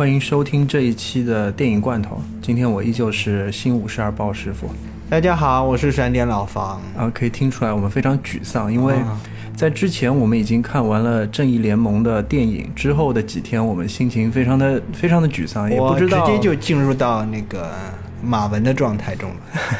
[0.00, 2.22] 欢迎收听这一期的电影罐头。
[2.40, 4.66] 今天我依旧是新五十二包师傅。
[5.10, 6.80] 大家好，我是闪点老方。
[6.96, 8.94] 啊，可以听出来我们非常沮丧，因为
[9.54, 17.68] 在之前我们已经看完了《正义联盟》的电影，之后的几天我们心情非常的非常的沮丧，也不知道直接就进入到那个。
[18.22, 19.30] 马文的状态中，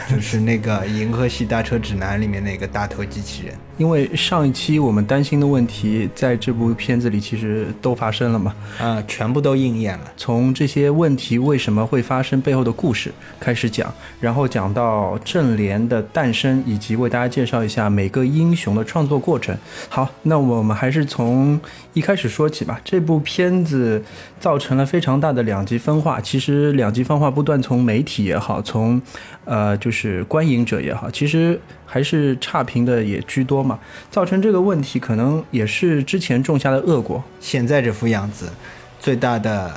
[0.08, 3.54] 就是那个《银河系大车指南》里面那个大头机器人。
[3.76, 10.12] 因为上一期我们担心的问题，在这部片子里其实都发生了嘛，啊，全部都应验了。
[10.18, 19.56] 从这些问题为什么会发生背后的故事开始讲，然后讲到正联的诞生，以及为大家介绍一下每个英雄的创作过程。
[19.88, 21.58] 好，那我们还是从
[21.94, 22.78] 一开始说起吧。
[22.84, 24.02] 这部片子
[24.38, 29.00] 造成了非常大的两极分化，其实两极分化不断从媒体也好，从
[29.46, 31.58] 呃就是观影者也好，其实。
[31.92, 33.76] 还是差评的也居多嘛，
[34.12, 37.20] 造成这个问题可能也是之前种下的恶果。
[37.40, 38.48] 现在这副样子，
[39.00, 39.74] 最大的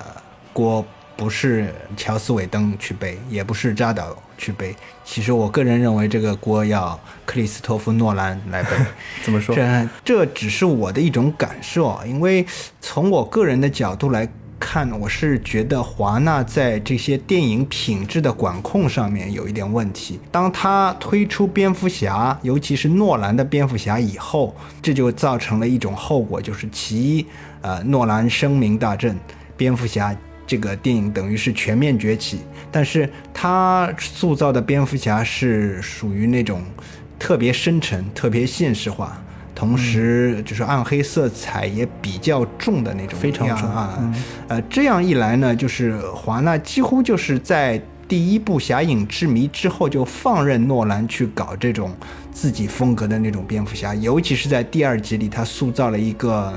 [0.53, 0.85] 锅
[1.17, 4.75] 不是乔斯韦登去背，也不是扎导去背。
[5.03, 8.69] 其实我个人认为这个锅要克里斯托弗诺兰来背。
[9.25, 9.55] 怎么说？
[9.55, 12.45] 这这只是我的一种感受，因为
[12.79, 14.31] 从我个人的角度来。
[14.65, 20.17] 看，我是觉得华纳在这些电影品质的管控上面有一点问题。
[20.31, 27.25] 当他推出蝙蝠侠，尤其是诺兰的蝙蝠侠以后，这就造成了一种后果，就是其一，
[27.59, 29.19] 呃，诺兰声名大振，
[29.57, 30.15] 蝙蝠侠
[30.47, 32.39] 这个电影等于是全面崛起。
[32.71, 36.63] 但是他塑造的蝙蝠侠是属于那种
[37.19, 39.21] 特别深沉、特别现实化。
[39.55, 44.13] 同时，就是暗黑色彩也比较重的那种，非常重啊。
[44.47, 51.95] 呃，这样一来呢，就是华纳几乎就是在第一部《侠影之谜》之后就放任诺兰去搞这种
[52.31, 56.53] 自己风格的那种蝙蝠侠，尤其是在第二集里，他塑造了一个。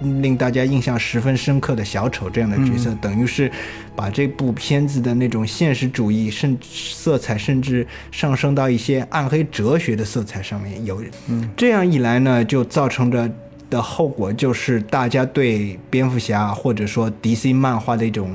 [0.00, 3.50] 令大家印象十分深刻的小丑这样的角色，等于是
[3.94, 10.84] 把这部片子的那种现实主义甚色彩，甚至上升到一些暗黑哲学的色彩上面。
[10.84, 13.30] 有，嗯这样一来呢，就造成着
[13.68, 18.34] 的后果就是大家对蝙蝠侠或者说 DC 漫画的一种，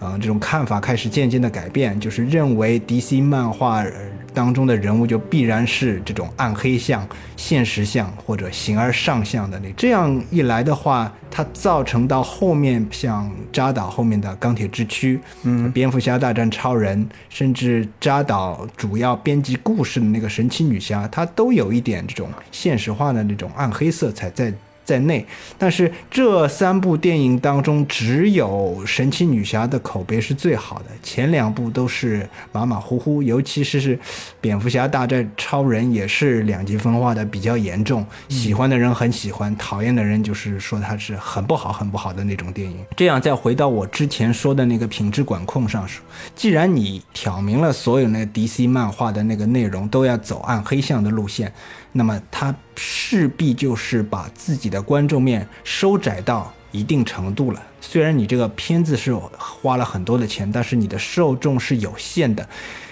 [0.00, 3.84] 嗯，这种看法开始渐渐的改变，就是认为 DC 漫画。
[4.32, 7.04] 当中的人物就必然是这种暗黑向、
[7.36, 24.54] 现实向或者形而上向的那这样一来的话，它造成到后面像扎导后面的钢铁之躯、嗯，蝙蝠侠大战超人，甚至扎导主要编辑故事的那个神奇女侠，它都有一点这种现实化的那种暗黑色彩在。
[24.90, 25.24] 在内，
[25.56, 33.96] 但是这三部电影当中，只有神奇女侠的口碑是最好的，前两部都是马马虎虎，尤其是是
[34.40, 42.78] 蝙蝠侠大战超人也是两极分化的比较严重，喜欢的人很喜欢，讨厌的人就是说它是很不好很不好的那种电影。
[42.96, 45.86] 这样再回到我之前说的那个品质管控上，
[46.34, 51.52] 既然你挑明了所有那 DC 漫画的那个内容都要走暗黑向的路线。
[51.92, 57.62] 那么他势必就是把自己的观众面收窄到一定程度了。
[57.80, 62.48] 虽然你这个片子是花了很多的钱，但是你的受众是有限的。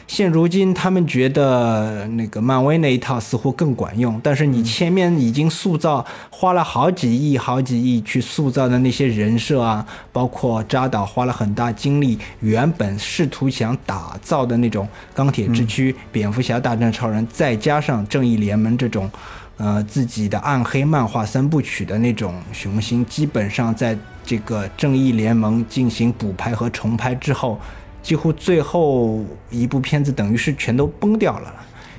[0.08, 19.10] 现如今，他们觉得那个漫威那一套似乎更管用，但是你前面已经塑造花了好几亿、好几亿去塑造的那些人设啊，包括扎导花了很大精力，原本试图想打造的那种钢铁之躯、蝙蝠侠大战超人，再加上正义联盟这种，
[19.58, 27.60] 呃，自己的暗黑漫画三部曲的那种雄心，基本上在这个正义联盟进行补拍和重拍之后。
[28.08, 31.54] 几乎最后一部片子等于是全都崩掉了，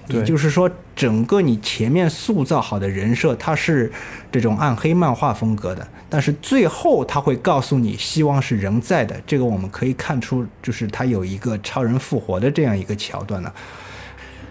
[0.07, 3.91] 也就是说，整个你前面塑造好的人设，它是
[4.31, 9.21] 这种暗黑漫画风格的，但是最后他会告诉你，希望是人在的。
[9.27, 13.53] 这个我们可以看出，就是他有一个超人复活的这样一个桥段了。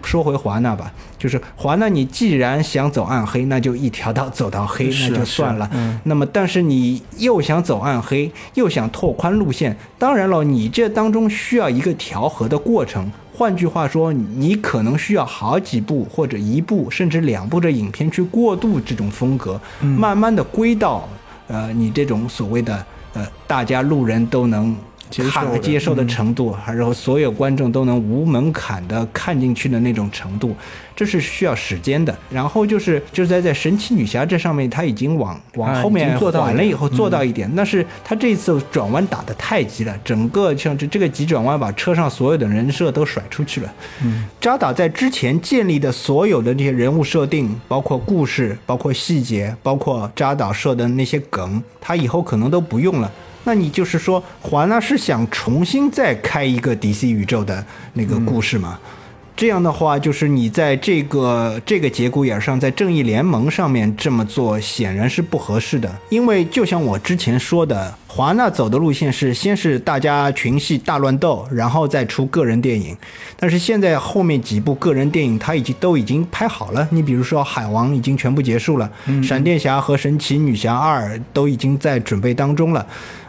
[0.03, 5.69] 说回华纳吧，就是华纳，你既然想走暗黑，那就一条道走到黑，那就算了。
[6.03, 13.11] 那么，但是你又想走暗黑，又想拓宽路线，当然了，你这当中需要一个调和的过程。
[13.33, 21.07] 换句话说，你可能需要好几部或者一部甚至两部的影片去过渡这种风格，慢慢的归到
[21.47, 24.75] 呃你这种所谓的呃大家路人都能。
[25.09, 30.55] 看接受的程度，还是所有观众都能无门槛的看进去的那种程度，
[30.95, 32.15] 这是需要时间的。
[32.29, 43.73] 然后就是就是在在神奇女侠这上面，他已经往往后面缓了以后做到一点，但是他这次转弯打得太急了，整个像这这个急转弯把车上所有的人设都甩出去了。
[44.03, 53.11] 嗯，扎导在之前建立的所有的这些人物设定，包括故事，包括细节，包括扎导设的那些梗，他以后可能都不用了。
[53.49, 58.79] 那你就是说，华纳是想重新再开一个 DC 宇宙的那个故事吗？
[59.35, 65.91] 这样的话，就是你在这个这个节骨眼上，在正义联盟上面这么做，显然是不合适的。
[66.09, 72.97] 因为就像我之前说的，华纳走的路线是先是大家群戏大乱斗，然后再出个人电影。
[73.37, 76.85] 但是现在后面几部个人电影，他已经都已经拍好了。
[76.89, 78.91] 你比如说《海王》已经全部结束了，
[79.21, 82.85] 闪电侠》和《神奇女侠二》都已经在准备当中了。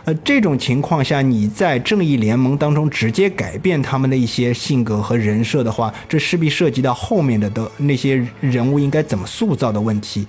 [0.07, 10.27] 呃，这种情况下，你在正义联盟当中直接改变他们的一些性格和人设的话，这势必涉及到后面的的那些人物应该怎么塑造的问题。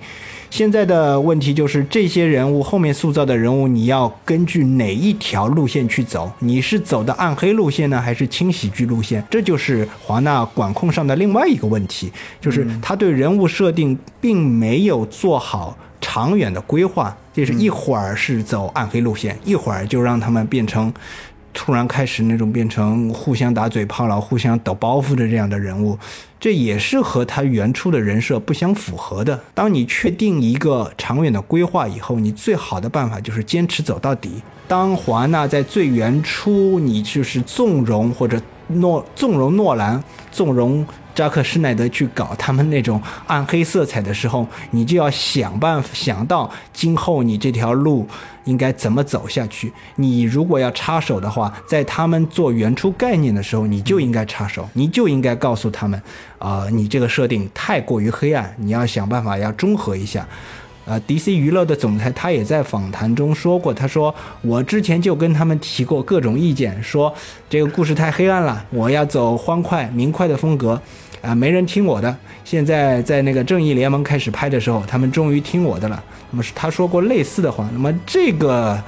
[0.52, 6.30] 现在的问题就是，这些人物后面塑造的人物，你要根据哪一条路线去走？
[6.40, 9.24] 你是走的暗黑路线呢，还是轻喜剧路线？
[9.30, 17.16] 这就是华纳管控上的另外一个问题，就是他对人物设定并没有做好长远的规划。
[17.32, 20.92] 就是一会儿是走暗黑路线，一会儿就让他们变成
[21.54, 25.98] 突然开始那种变成互相打嘴炮了、互相抖包袱的这样的人物，
[26.42, 29.38] 这也是和他原初的人设不相符合的。
[29.54, 34.42] 当你确定一个长远的规划以后，你最好的办法就是坚持走到底。
[34.66, 40.02] 当华纳在最原初，你就是纵容或者诺纵容诺兰，
[40.32, 40.84] 纵容。
[41.14, 48.08] 扎克施耐德去搞他们那种暗黑色彩的时候，你就要想办法想到今后你这条路
[48.44, 49.72] 应该怎么走下去。
[49.96, 56.02] 你如果要插手的话，在他们做原初概念的时候，你就应该插手，你就应该告诉他们，
[56.38, 60.26] 啊，你这个设定太过于黑暗，你要想办法要中和一下。
[60.84, 67.14] 呃，DC 娱乐的总裁他也在访谈中说过，他说我之前就跟他们提过各种意见，说
[67.48, 70.82] 这个故事太黑暗了，我要走欢快明快的风格，
[71.22, 72.14] 啊，没人听我的。
[72.44, 76.04] 现在在那个正义联盟开始拍的时候，他们终于听我的了。
[76.30, 78.78] 那么他说过类似的话，那么这个。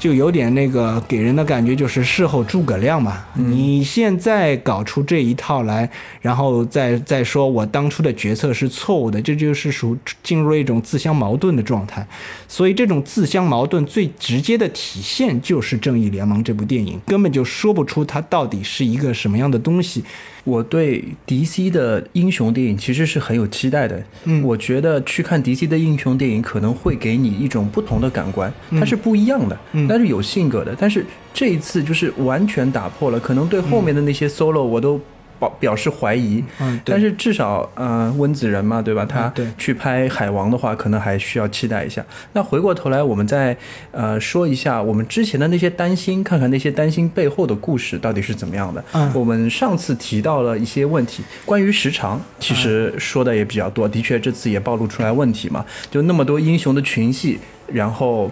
[0.00, 3.22] 就有点那个给人的感觉就是事后诸葛亮嘛。
[3.34, 5.88] 你现在搞出这一套来，
[6.22, 12.04] 然后再再说我当初的决策是错误的，这就是属进入了一种自相矛盾的状态。
[12.48, 20.02] 所以这种自相矛盾最直接的体现就是《正义联盟》这部电影，根本就说不出它到底是一个什么样的东西。
[20.44, 24.02] 我对 DC 的英雄电影其实是很有期待的。
[24.24, 29.58] 嗯，我觉得去看 DC 的英雄电影可能会给你一种不同的感官，它是不一样的，
[29.90, 30.74] 但是有性格的。
[30.78, 31.04] 但是
[31.34, 35.00] 这一次就是完全打破了，可能对后面的那些 solo 我都。
[35.40, 39.06] 表表示怀疑，嗯，但是至少，呃，温子仁嘛，对吧？
[39.06, 42.04] 他去拍海王的话，可能还需要期待一下。
[42.34, 43.56] 那回过头来，我们再
[43.90, 48.84] 呃说一下我们之前的那些担心，看看那些担心背后的故事到底是怎么样的。
[48.92, 53.88] 嗯，我们上次提到了一些问题，关于时长，其实说的也比较多。
[53.88, 57.38] 的确，这次也暴露出来问题嘛，就那么多英雄的群戏，
[57.72, 58.30] 然后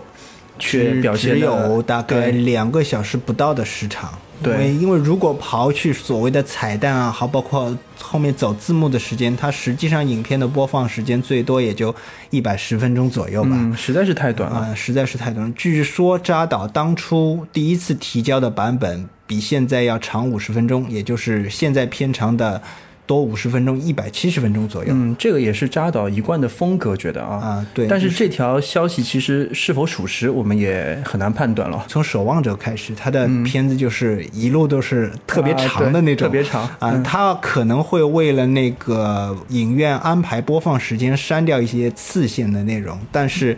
[0.58, 4.12] 却表现只有大概两个小时不到的时长。
[4.40, 11.92] 对，因为如果刨去所谓的彩蛋啊，好，包括后面走字幕的时间，它实际上影片的播放时间最多也就
[12.30, 15.52] 一百十分钟左右吧，实在是太短了，实在是太短。
[15.54, 22.62] 据说扎导当初第一次提交的版本比现在要长五十分钟，也就是现在片长的。
[23.08, 24.90] 多五十分钟，一百七十分钟左右。
[24.92, 27.36] 嗯，这个也是扎导一贯的风格，觉得啊。
[27.36, 27.86] 啊，对。
[27.86, 31.82] 但是这条消息其实是否属实，我们也很难判断了。
[31.88, 37.02] 从《守望者》开始，他的片子就是一路都是特别长的那种，特别长啊。
[37.02, 42.98] 他可能会为了那个影院安排播放时间，删掉一些次线的内容。
[43.10, 43.56] 但是，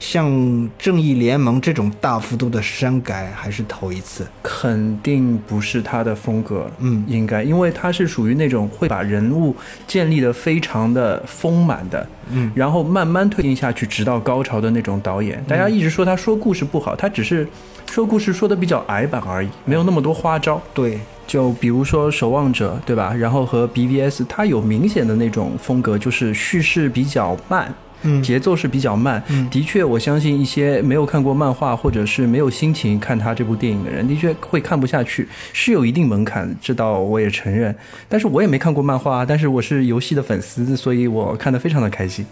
[0.00, 0.28] 像
[0.76, 4.26] 《正义联盟》这种大幅度的删改，还是头一次。
[4.42, 6.68] 肯定不是他的风格。
[6.80, 8.87] 嗯，应该，因为他是属于那种会。
[8.88, 9.54] 把人物
[9.86, 15.44] 建立的非常的丰满的，嗯，然后慢慢推进下去，直到高潮的那种导演。
[15.46, 17.46] 大家一直说他说故事不好，他只是
[17.90, 20.60] 说故事说的比较矮板而已，没有那么多花招。
[20.72, 23.14] 对，就比如说《守望者》，对吧？
[23.14, 27.72] 然后和 BVS，它有明显的那种风格，就是叙事比较慢。
[28.02, 29.22] 嗯，节奏是比较慢。
[29.28, 37.74] 嗯，的确，我相信一些没有看过漫画或者是没有心情看他这部电影的人，的确会看不下去，是有一定门槛，这倒我也承认。
[38.08, 42.24] 但是我也没看过漫画，但是我是游戏的粉丝，所以我看得非常的开心。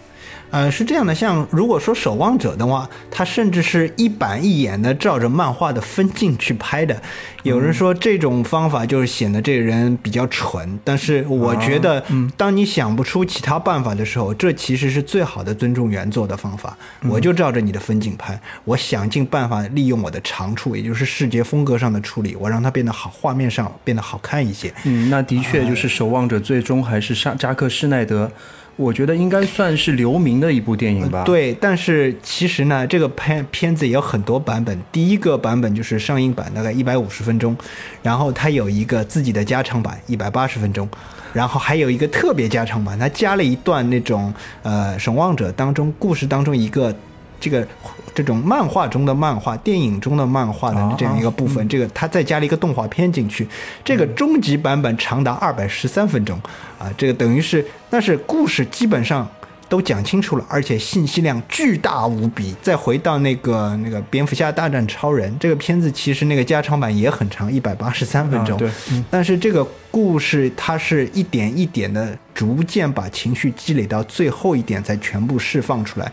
[0.49, 7.01] 呃，是这样的，像如果说《守望者》的话，他甚至是一板一眼的照着漫画的分镜去拍的。
[7.43, 12.01] 有人说这种方法就是显得这个人比较蠢，但是我觉得，
[12.37, 16.77] 当你想不出其他办法的时候，这其实是最好的尊重原作的方法。
[17.09, 24.73] 我就照着你的分镜拍，我想尽办法利用我的长处，也就是视觉风格上的处理，我让它变得好，画面上变得好看一些。
[24.85, 28.31] 嗯，那的确就是《守望者》最终还是沙扎克施耐德。
[28.77, 34.79] 我觉得应该算是留名的一部电影吧。，对，但是其实呢，这个片片子也有很多版本。
[34.91, 37.57] 第一个版本就是上映版，大概一百五十分钟，
[38.03, 40.87] 然后它有一个自己的加长版，一百八十分钟，
[41.33, 44.31] 然后还有一个特别加长版，它加了一段那种
[44.61, 46.95] 呃《守望者》当中故事当中一个
[47.39, 47.67] 这个
[48.13, 53.47] 这种漫画中的漫画、电影中的漫画的这样一个部分，这个它再加了一个动画片进去，
[53.83, 56.39] 这个终极版本长达二百十三分钟
[56.77, 59.27] 啊，这个等于是，但是故事基本上。
[59.69, 62.55] 都讲清楚了，而且信息量巨大无比。
[62.61, 68.55] 再回到那个那个蝙蝠侠大战超人这个片子，其实那个加长版也很长，一百八十三分钟。
[68.55, 68.71] 啊对
[69.11, 76.09] 但是这个故事它是一点一点的，逐渐把情绪积累到最后一点才全部释放出来。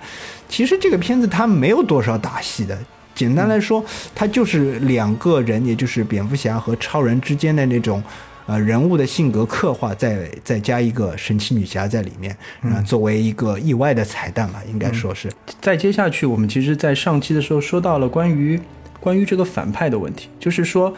[0.55, 2.79] 其实这个片子它没有多少打戏的。
[3.13, 3.85] 简单来说，
[4.15, 8.01] 它就是两个人，也就是蝙蝠侠和超人之间的那种，
[8.47, 15.29] 呃，人物的性格刻画，再再加一个神奇女侠在里面，啊、作为一个意外的彩蛋吧，应该说是。
[15.61, 18.61] 再接下去，我们其实，在上期的时候说到了关于
[19.01, 20.95] 关于这个反派的问题，就是说，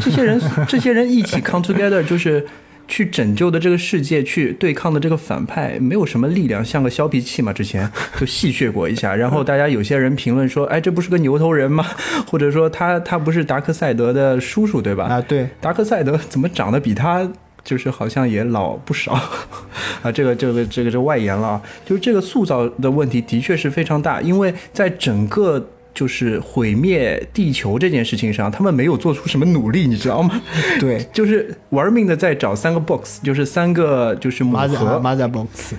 [0.00, 2.44] 这些人 这些人一起 come together，就是
[2.90, 7.52] 去拯救的这个世界，去对抗的这个反派，没有什么力量，像个削皮器嘛。
[7.52, 11.86] 之前就戏谑过一下，然后大家有些人评论说，哎，这不是个牛头人吗？
[12.26, 15.04] 或者说他他不是达克赛德的叔叔对吧？
[15.04, 17.26] 啊，对，达克赛德怎么长得比他
[17.62, 19.12] 就是好像也老不少
[20.02, 20.10] 啊？
[20.12, 25.64] 这个这个这个这外延了，就是这个塑造的问题的确是非常大，因为在整个。
[25.92, 30.40] 就是毁灭地球这件事情上，他们没有做出什么努力，你知道吗？
[30.78, 35.74] 对， 就是玩命的在找三个 box，就是三个就是母盒，马仔 box，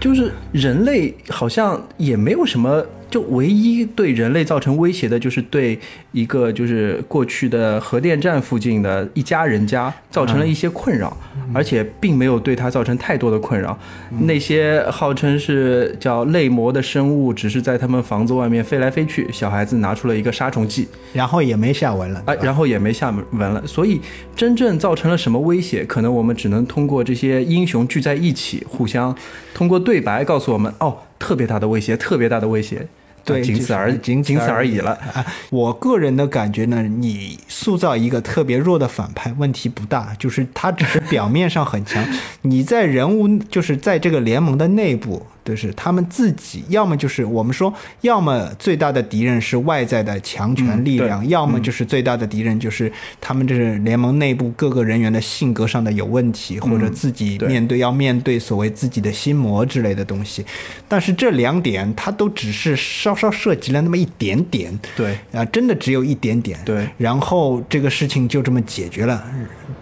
[0.00, 2.84] 就是人类好像也没有什么，
[3.14, 5.78] 就唯一对人类造成威胁的，就是对
[6.10, 11.16] 一个就是过去的核电站附近的一家人家造成了一些困扰，
[11.54, 13.78] 而且并没有对它造成太多的困扰。
[14.22, 22.20] 那些号称是叫类魔的生物，只是在他们房子外面飞来飞去，小孩子拿出了一个杀虫剂，然后也没下文了。
[22.26, 23.64] 哎，然后也没下文了。
[23.64, 24.00] 所以
[24.34, 29.16] 真正造成了什么威胁，可能我们只能通过这些英雄聚在一起，互相
[29.54, 32.84] 通过对白告诉我们，哦，特别大的威胁，特别大的威胁。
[33.24, 34.92] 对，仅此而仅仅此而已了。
[35.14, 35.24] 啊！
[35.50, 42.04] 我个人的感觉呢，你塑造一个特别弱的反派问题不大，就是他只是表面上很强，
[42.42, 60.44] 你在人物就是在这个联盟的内部，就是他们自己，要么就是我们说，要么最大的敌人是外在的强权力量，嗯要么就是最大的敌人就是他们这是联盟内部各个人员的性格上的有问题，或者自己面对要面对所谓自己的心魔之类的东西。
[60.88, 64.76] 但是这两点，它都只是稍稍涉及了那么一点点。
[64.96, 66.58] 对，啊，真的只有一点点。
[66.64, 69.24] 对然后这个事情就这么解决了，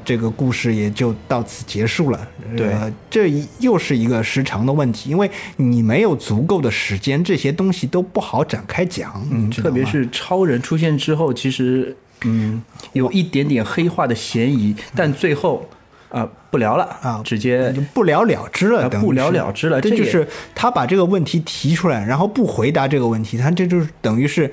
[0.04, 2.28] 这个故事也就到此结束了。
[2.57, 9.26] 对呃，这又是一个时长的问题，因为你没有足够的时间，这些东西都不好展开讲。
[9.30, 15.68] 嗯，特别是超人出现之后，其实嗯有一点点黑化的嫌疑，但最后
[16.11, 24.52] 啊、不聊了啊直接就不了了之了，不了了之了这就是他把这个问题提出来，然后不回答这个问题，他这就是等于是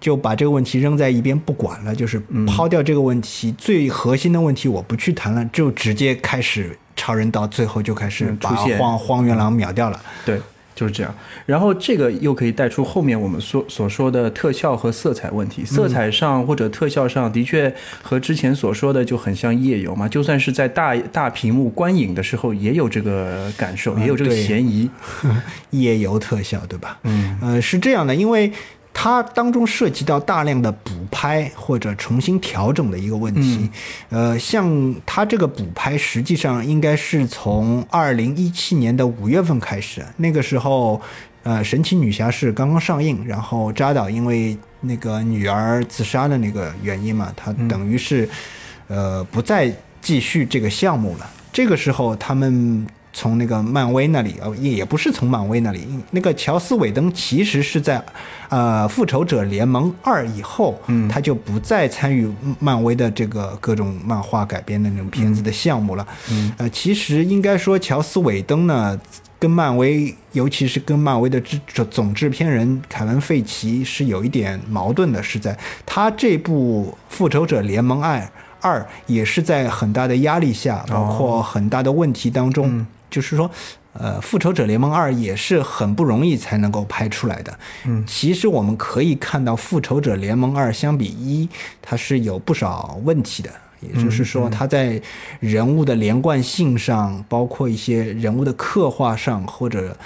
[0.00, 2.44] 就把这个问题扔在一边不管了，就是嗯。
[2.44, 10.00] 抛掉这个问题，最核心的问题我不去谈了，就直接开始超人到最后就开始把荒荒原狼秒掉了。
[10.24, 10.40] 对，
[10.74, 11.14] 就是这样。
[11.44, 15.64] 然后这个又可以带出后面我们所所说的特效和色彩问题。
[15.64, 17.72] 色彩上或者特效上的确
[18.02, 24.90] 和之前所说的就很像夜游嘛，就算是在大大屏幕观影的时候，也有这个感受，也有这个嫌疑。
[25.70, 26.98] 夜游特效，对吧？
[27.04, 28.50] 嗯，呃，是这样的，因为
[28.98, 33.68] 它当中涉及到大量的补拍或者重新调整的一个问题。
[34.08, 40.98] 呃，像它这个补拍，实际上应该是从二零一七年的五月份开始，那个时候。
[41.48, 48.28] 呃，神奇女侠是刚刚上映，然后扎导因为那个女儿自杀的那个原因嘛，他等于是，
[48.88, 49.72] 呃，不再
[50.02, 51.30] 继续这个项目了。
[51.52, 52.84] 这个时候，他们
[53.18, 58.04] 从那个漫威那里，呃，也也不是从漫威那里，那个乔斯韦登其实是在，
[58.50, 62.30] 呃，复仇者联盟二以后，嗯，他就不再参与
[62.60, 66.06] 漫威的这个各种漫画改编的那种片子的项目了。
[66.30, 69.00] 嗯，呃，其实应该说，乔斯韦登呢。
[69.38, 75.54] 跟漫威，尤其是跟漫威的制总制片人凯文·费奇是有一点矛盾的，是在
[75.84, 78.18] 他这部《复仇者联盟二》
[78.62, 83.50] 二也是在很大的压力下，包括很大的问题当中，就是说。
[83.98, 87.58] 呃，《复仇者联盟二》也是很不容易才能够拍出来的。
[87.86, 91.48] 嗯，其实我们可以看到，《复仇者联盟二》相比一，
[91.80, 93.48] 它是有不少问题的。
[93.80, 95.00] 也就是说，它在
[95.40, 99.96] 人物的连贯性上，包括一些人物的刻画上，或者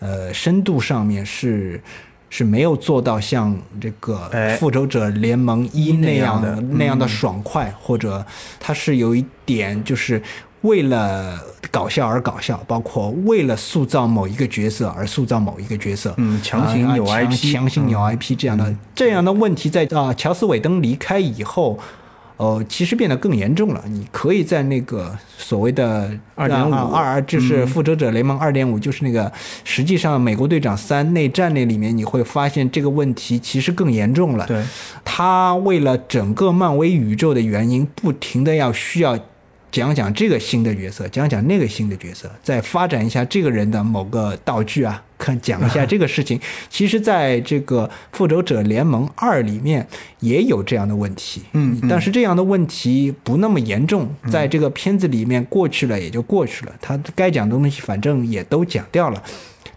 [0.00, 1.80] 呃深度上面是
[2.28, 8.22] 是没有做到像这个哎《复仇者联盟一》那样的那样的爽快，或者
[8.60, 10.22] 它是有一点就是。
[10.62, 11.38] 为了
[11.70, 21.78] 搞笑而搞笑，包括为了塑造某一个角色而塑造某一个角色，嗯强行扭 IP 强行扭 IP 这样的、这样的问题在啊乔斯韦登离开以后，
[22.36, 23.82] 呃，其实变得更严重了。
[23.86, 29.30] 你可以在那个所谓的二点五二就是复仇者联盟二点五，就是那个
[29.64, 34.46] 实际上美国队长三内战那里面，你会发现这个问题其实更严重了。
[34.46, 34.64] 对，
[35.04, 39.18] 他为了整个漫威宇宙的原因，不停的要需要
[39.70, 46.40] 讲讲这个新的角色，讲讲那个新的角色，再发展一下这个人的某个道具啊，看讲一下这个事情。
[46.70, 49.86] 其实，在这个《复仇者联盟二》里面
[50.20, 59.22] 也有这样的问题，嗯嗯但是这样的问题不那么严重，在这个片子里面过去了也就过去了，他该讲的东西反正也都讲掉了。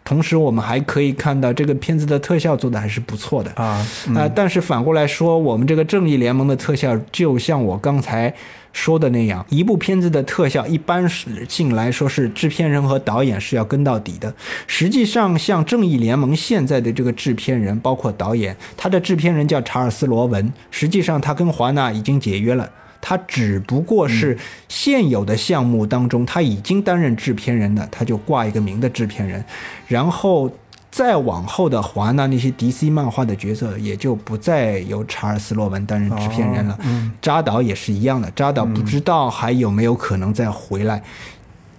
[0.03, 8.34] 同时，我们还可以看到这个片子的特效做的还是不错的啊，啊、但是反过来说，我们这个正义联盟的特效，就像我刚才
[8.74, 11.08] 说的那样，一部片子的特效一般
[11.48, 14.34] 性来说是制片人和导演是要跟到底的。
[14.67, 22.70] 实际上，像正义联盟现在的这个制片人，包括导演，他的制片人叫查尔斯·罗文，实际上他跟华纳已经解约了。
[23.01, 24.38] 他只不过是
[24.70, 29.43] 现有的项目当中，他已经担任制片人的，他就挂一个名的制片人，
[29.88, 30.49] 然后
[30.91, 36.78] 再往后的华纳那些 DC 漫画的角色，也就不再由查尔斯·洛文担任制片人了。
[36.84, 41.02] 嗯扎导也是一样的，扎导不知道还有没有可能再回来。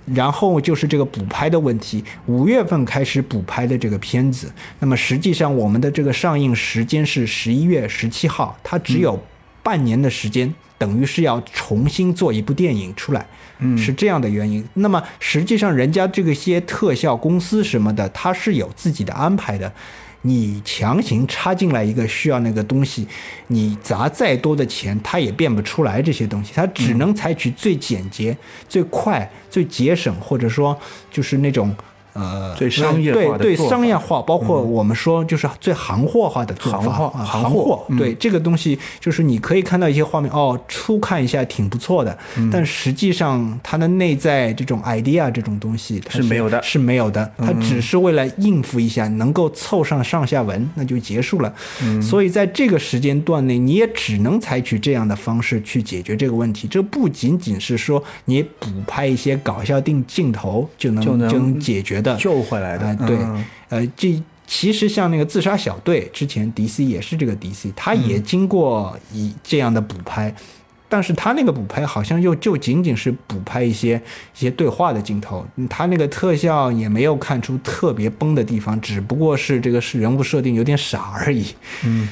[0.05, 9.23] 然后就是这个补拍的问题，五月份开始补拍的这个片子，那么实际上我们的这个上映时间是十一月十七号，它只有
[9.63, 13.25] 半年的时间，等于是要重新做一部电影出来，
[13.61, 14.65] 嗯是这样的原因。
[14.75, 19.73] 那么实际上人家这个些特效公司什么的，它是有自己的安排的。
[20.23, 23.07] 你强行插进来一个需要那个东西，
[23.47, 28.37] 你砸再多的钱，它也变不出来这些东西，它只能采取最简洁、
[28.69, 30.77] 最快、最节省，或者说
[31.13, 31.73] 就是那种
[32.15, 51.55] 呃最商业化的对对商业化，包括我们说就是最行货化的做法，行货啊行货对这个东西，就是你可以看到一些画面，哦，初看一下挺不错的，嗯但实际上它的内在这种 idea 这种东西是没有的是没有的，它只是为了应付一下，能够凑上上下文，那就结束了。
[52.03, 56.69] 所以在这个时间段内，你也只能采取这样的方式去解决这个问题。
[56.69, 70.35] 这不仅仅是说你补拍一些搞笑定镜头就能就能解决的，救回来的哎，对嗯，呃，这其实像那个自杀小队，之前 DC 也是这个 DC，他也经过一这样的补拍，
[70.89, 73.97] 但是他那个补拍好像又就仅仅是补拍一些
[74.37, 81.47] 一些对话的镜头，他那个特效也没有看出特别崩的地方，只不过是这个是人物设定有点傻而已。
[81.85, 82.09] 嗯。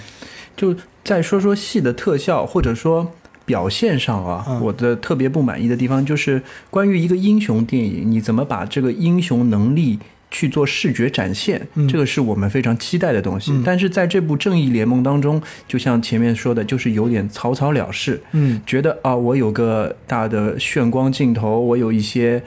[0.56, 3.10] 就再说说戏的特效，或者说
[3.50, 4.60] 表现上啊，嗯。
[4.60, 9.98] 我的特别不满意的地方就是关于一个英雄电影，你怎么把这个英雄能力
[10.30, 11.88] 去做视觉展现，嗯。
[11.88, 13.52] 这个是我们非常期待的东西。
[13.66, 18.60] 但是在这部《正义联盟》当中，就像前面说的，就是有点草草了事，嗯。
[18.64, 22.40] 觉得啊，我有个大的炫光镜头，我有一些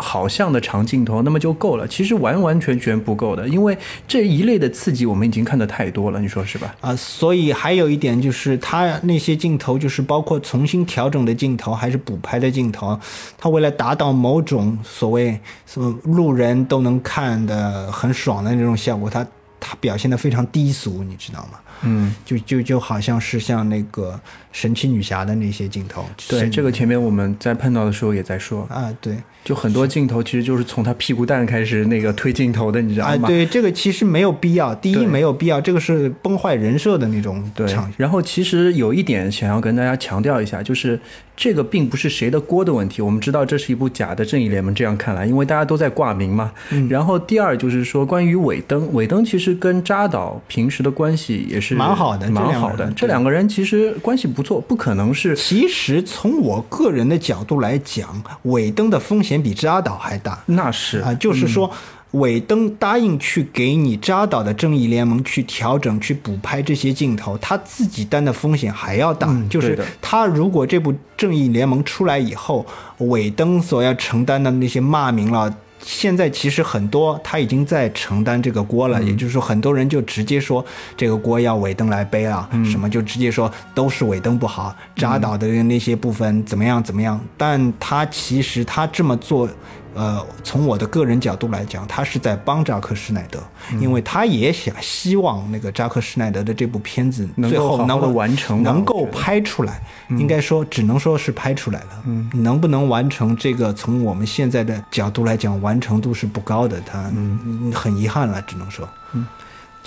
[0.00, 1.86] 好像的长镜头，那么就够了。
[1.86, 3.76] 其实完完全全不够的，因为
[4.08, 6.74] 这一类的刺激我们已经看得太多了，你说是吧？
[6.80, 12.98] 啊，所以还有一点就是，它那些镜头，就是包括重新调整的镜头，还是补拍的镜头，
[13.36, 19.26] 它为了达到某种所谓什么路人都能看的很爽的那种效果，它
[19.58, 21.58] 它表现的非常低俗，你知道吗？
[21.82, 24.18] 嗯，就就就好像是像那个
[24.52, 33.26] 神奇女侠的那些镜头，对，这个前面我们在碰到的时候也在说，啊，对就很多镜头其实就是从他屁股蛋开始那个推镜头的，你知道啊，吗？
[33.26, 34.74] 对，这个其实没有必要。
[34.74, 41.00] 第一，没有必要，这个是崩坏人设的那种对场，然后其实有一点想要跟大家强调一下，就是
[41.34, 43.00] 这个并不是谁的锅的问题。
[43.00, 46.52] 我们知道这是一部假的正义联盟，这样看来，因为大家都在挂名嘛。
[46.70, 52.90] 嗯然后第二就是说，关于尾灯，尾灯其实跟扎导平时的关系也是蛮好的蛮好的。
[52.92, 61.70] 这两个人其实关系不错，不可能是其实从我个人的角度来讲，尾灯的风险比扎导还大那是啊，就是说。
[62.14, 69.28] 尾灯答应去给你扎导的正义联盟去调整、去补拍这些镜头，他自己担的风险还要大。
[69.30, 72.66] 嗯就是他如果这部正义联盟出来以后，
[72.98, 80.64] 尾灯所要承担的那些骂名了、现在其实很多他已经在承担这个锅了，也就是说，很多人就直接说
[80.96, 87.20] 这个锅要尾灯来背啊，什么就直接说都是尾灯不好，扎导的那些部分怎么样怎么样。
[87.36, 89.48] 但他其实他这么做。
[89.94, 93.40] 呃，从我的个人角度来讲，他是在帮扎克施耐德，
[93.80, 99.80] 因为他也想希望那个扎克施耐德的这部片子最后能够完成，能够拍出来。
[100.10, 102.02] 应该说，只能说是拍出来了。
[102.06, 106.80] 嗯，能不能完成这个，从我们现在的角度来讲，完成度是不高的。
[106.80, 108.88] 他嗯，很遗憾了，只能说。
[109.12, 109.26] 嗯。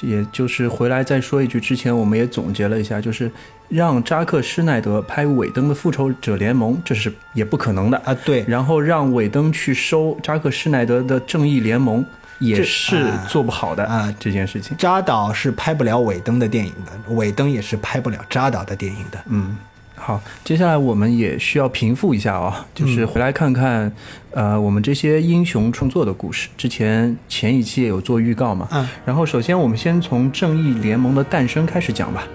[0.03, 3.31] 也就是回来再说一句，之前我们也总结了一下，就是
[3.69, 8.13] 让扎克施耐德拍尾灯的复仇者联盟，这是也不可能的啊。
[8.25, 12.05] 对，然后让尾灯去收扎克施耐德的正义联盟，
[12.39, 14.13] 也是做不好的啊。
[14.19, 19.19] 这件事情，扎导是拍不了尾灯的电影的，尾灯也是拍不了扎导的电影的。
[19.27, 19.57] 嗯。
[20.05, 23.89] 好，接下来我们也需要平复一下啊，就是回来看看，
[24.31, 26.49] 呃，我们这些英雄创作的故事。
[26.57, 32.27] 之前前一期也有做预告嘛，嗯，然后首先我们先从正义联盟的诞生开始讲吧。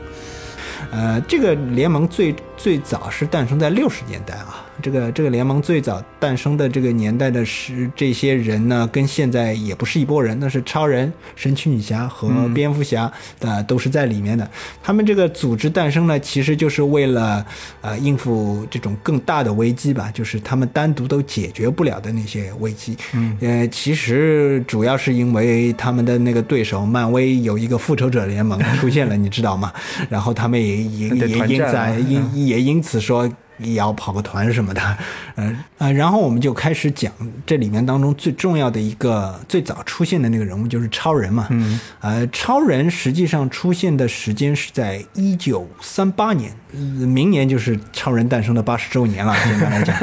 [0.90, 4.64] 呃，这个联盟最最早是诞生在六十年代啊。
[4.80, 13.10] 这个这个联盟最早诞生的这个年代的是这些人呢，跟现在也不是一拨人，那是超人、神奇女侠和蝙蝠侠
[13.40, 14.48] 的都是在里面的。
[14.82, 17.44] 他们这个组织诞生呢，其实就是为了
[17.80, 22.96] 呃应付这种更大的危机吧，就是他们单独都解决不了的那些危机。
[23.14, 29.72] 嗯，呃，其实主要是因为他们的那个对手漫威有一个复仇者联盟出现了，你知道吗？
[30.08, 33.28] 然后他们也也也因此因也因此说。
[33.58, 34.98] 也要跑个团什么的，
[35.36, 37.12] 嗯 呃，然后我们就开始讲
[37.46, 49.96] 这里面当中最重要的一个最早出现的那个人物就是超人嘛，嗯，呃，超人实际上出现的时间是在一九三八年，明年就是超人诞生的八十周年了， 简单来讲，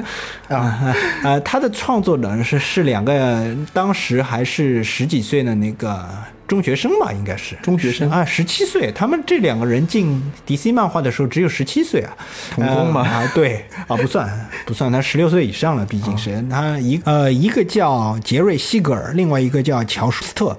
[0.49, 6.07] 啊 啊，他的创作呢是是两个当时还是十几岁的那个。
[6.47, 7.55] 中学生吧，应该是。
[7.63, 8.07] 中学生。
[8.11, 8.91] 啊，十七岁。
[8.91, 12.15] 他们这两个人进 DC 漫画的时候只有十七岁啊，
[12.51, 13.65] 童工嘛啊，对。
[13.87, 16.45] 啊，不算不算，他十六岁以上了，毕竟是。
[16.47, 20.55] 他一呃一个叫杰瑞西格尔，另外一个叫乔舒斯特。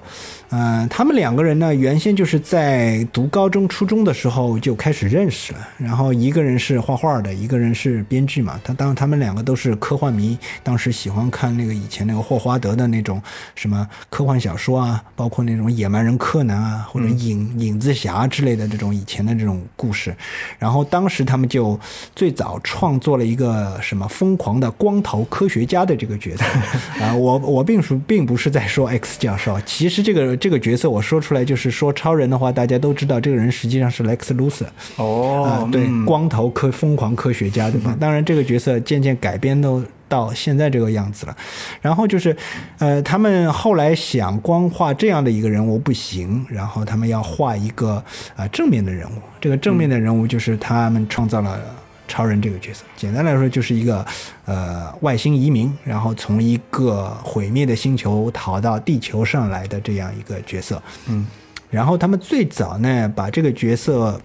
[0.49, 5.59] 嗯，他们两个人呢，原先就是在读高中、初中的时候就开始认识了。
[5.77, 8.57] 然后一个人是画画的，一个人是编剧嘛。
[8.63, 13.21] 他当他们两个都是科幻迷，当时喜欢看那个以前那个霍华德的那种
[13.55, 20.15] 什么科幻小说啊，包括那种野蛮人柯南啊，或者影影子侠之类的这种以前的这种故事。
[20.57, 21.77] 然后当时他们就
[22.15, 26.45] 最早创作了一个什么疯狂的光头科学家的这个角色
[27.03, 27.13] 啊。
[27.13, 30.36] 我我并不并不是在说 X 教授，其实这个。
[30.37, 37.95] 这个角色我说出来就是说超人的话，大家都知道这个人实际上是 Lex Luthor 哦，对，光头科疯狂科学家对吧？
[37.99, 41.35] 当然这个角色渐渐改编都到现在这个样子了。
[41.81, 42.35] 然后就是，
[42.79, 48.03] 呃，他们后来想光画这样的一个人物不行，然后他们要画一个
[48.35, 49.13] 啊正面的人物。
[49.41, 51.59] 这个正面的人物就是他们创造了。
[52.07, 54.05] 超人这个角色，简单来说就是一个，
[54.45, 60.81] 呃，外星移民，然后从一个毁灭的星球逃到地球上来的这样一个角色。
[61.07, 61.27] 嗯，
[61.69, 64.19] 然后他们最早呢，把这个角色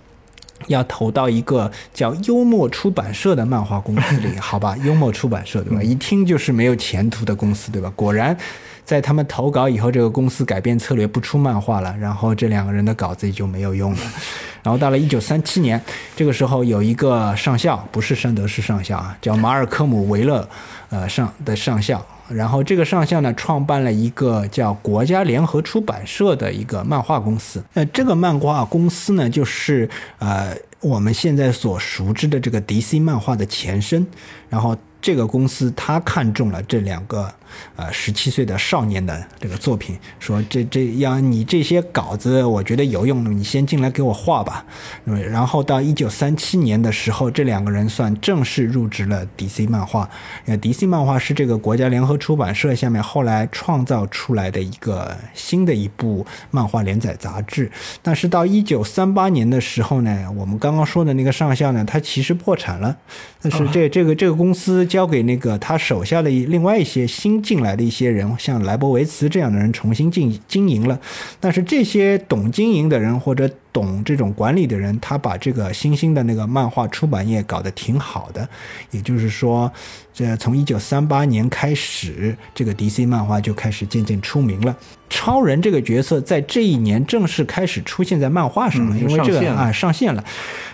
[0.67, 4.77] 要投到一个叫幽默出版社的漫画公司里，好吧？
[4.85, 5.83] 幽默出版社对吧？
[5.83, 7.93] 一听就是没有前途的公司对吧？
[7.97, 8.37] 果然。
[8.85, 14.01] 在他们投稿以后，这个公司改变策略不出漫画了，然后这两个人的稿子也就没有用了。
[14.65, 15.81] 然后到了一九三七年，
[16.17, 20.47] 这个时候有一个上校，不是山德士上校啊，叫马尔科姆·维勒，
[20.91, 22.05] 呃上的上校。
[22.33, 27.63] 然后这个上校呢，创办了一个叫国家联合出版社的一个漫画公司。
[27.75, 34.07] 那这个漫画公司呢，就是呃我们现在所熟知的这个 DC 漫画的前身。
[34.49, 37.31] 然后这个公司他看中了这两个。
[37.77, 44.65] 呃，十七岁的少年的这个作品，说这这要你这些稿子我觉得有用，你先进来给我画吧。
[45.05, 50.09] 然后到一九三七年的时候，这两个人算正式入职了 DC 漫画。
[50.47, 57.71] 呃，DC 漫画是这个国家联合出版社下面后来创造出来的一个新的一部漫画连载杂志。
[58.01, 62.97] 但是到一九三八年的时候呢，我们刚刚说的那个上校呢，他其实破产了。
[63.43, 67.33] 但是这这个这个公司交给那个他手下的另外一些新。
[67.43, 71.01] 进来的一些人，像莱博维茨这样的人重新经经营了，
[71.41, 78.49] 但是这些懂经营的人或者懂这种管理的人，他把这个新兴的那个漫画出版业搞得挺好的。
[78.91, 79.73] 也就是说，
[80.13, 84.77] 这从一九三八年开始，这个 DC 漫画就开始渐渐出名了。
[85.09, 90.25] 超人这个角色在这一年正式开始出现在漫画上了，嗯因为这个啊上线了。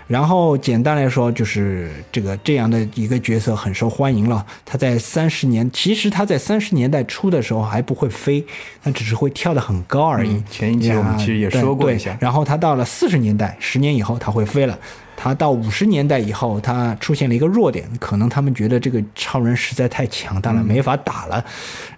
[0.07, 4.47] 然后简单来说，就是这个这样的一个角色很受欢迎了。
[4.65, 8.43] 他在三十年，其实他在三十年代初的时候还不会飞，
[8.83, 10.31] 他只是会跳得很高而已。
[10.31, 14.77] 嗯前一集我们其实也说过一下然后他到了四十年代，十年以后它会飞了。
[15.20, 21.44] 他到五十年代以后，他出现了一个弱点，可能他们觉得这个超人实在太强大了，没法打了。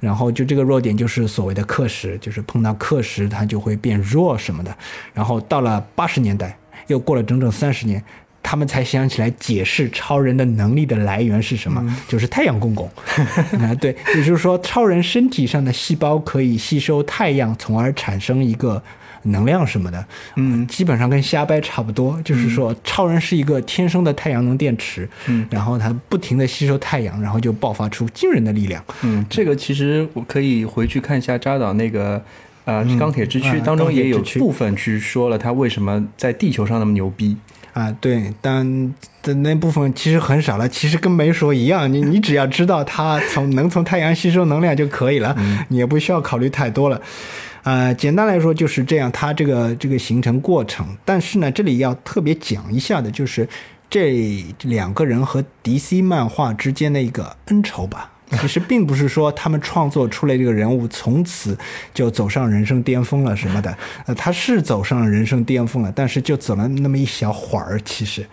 [0.00, 4.74] 然后就这个弱点就是所谓的克时，就是碰到克时它就会变弱什么的。
[5.12, 8.03] 然后到了八十年代，又过了整整三十年。
[8.42, 12.90] 他们才想起来解释超人的能力的来源是什么，就是太阳公公。
[13.61, 18.83] 啊，对，也就是说，超人身体上的细胞可以吸收太阳，从而产生一个
[19.22, 20.04] 能量什么的。
[20.37, 22.20] 嗯，基本上跟瞎掰差不多。
[22.22, 28.85] 就是说，超人是一个天生的太阳能电池，嗯，然后它不停的吸收太阳，然后就爆发出惊人的力量。
[29.02, 32.22] 嗯，这个其实我可以回去看一下扎导那个。
[32.66, 37.35] 呃，钢铁之躯啊当中也有部分去说了他为什么在地球上那么牛逼。
[37.72, 41.90] 啊，对，但的那部分其实很少了，其实跟没说一样。
[41.90, 45.35] 你你只要知道它从能从太阳吸收能量就可以了，
[45.68, 47.00] 你也不需要考虑太多了。
[47.62, 50.87] 呃，简单来说就是这样，它这个这个形成过程。
[51.05, 53.49] 但是呢，这里要特别讲一下的就是
[53.88, 58.12] 这两个人和 DC 漫画之间的一个恩仇吧。
[58.40, 61.59] 其实并不是说他们创作出来这个人物从此
[61.92, 68.25] 就走上人生巅峰了什么的，呃，他是走上了人生巅峰了，但是就走了那么一小会儿，其实，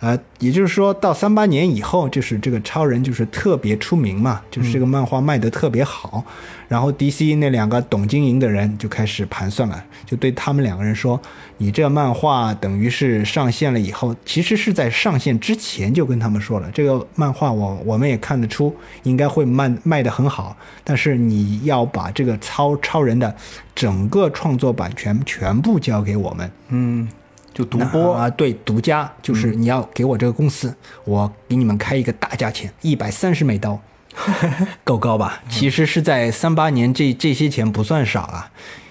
[0.00, 6.24] 呃，也就是说到三八年以后，就是这个超人就是特别出名嘛，就是这个漫画卖得特别好，
[6.66, 11.20] 然后 DC 那两个懂经营的人就开始盘算了，就对他们两个人说，
[11.58, 18.74] 你这漫画等于是上线了以后，其实是在上线之前就跟他们说了，这个漫画我我们也看得出
[19.04, 23.32] 应该会卖卖得很好，但是你要把这个超超人的
[23.76, 27.08] 整个创作版权全部交给我们，嗯，
[27.52, 33.80] 就独播啊，对，独家就是你要给我这个公司，我给你们开一个大价钱，一百三十美刀，
[34.84, 35.42] 够高吧？
[35.48, 38.50] 其实是在三八年这这些钱不算少啊，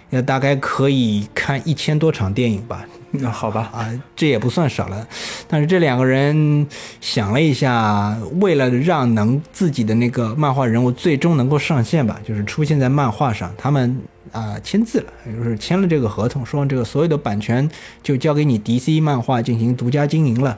[0.09, 2.85] 那大概可以看一千多场电影吧。
[3.13, 5.05] 那好吧，啊，这也不算少了。
[5.45, 6.65] 但是这两个人
[7.01, 17.69] 想了一下，为了让能自己的那个漫画人物最终能够上线吧，就是出现在漫画上，他们啊、签字了，也就是签了这个合同，说这个所有的版权
[18.01, 20.57] 就交给你 DC 漫画进行独家经营了，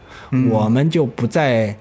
[0.50, 1.76] 我们就不再。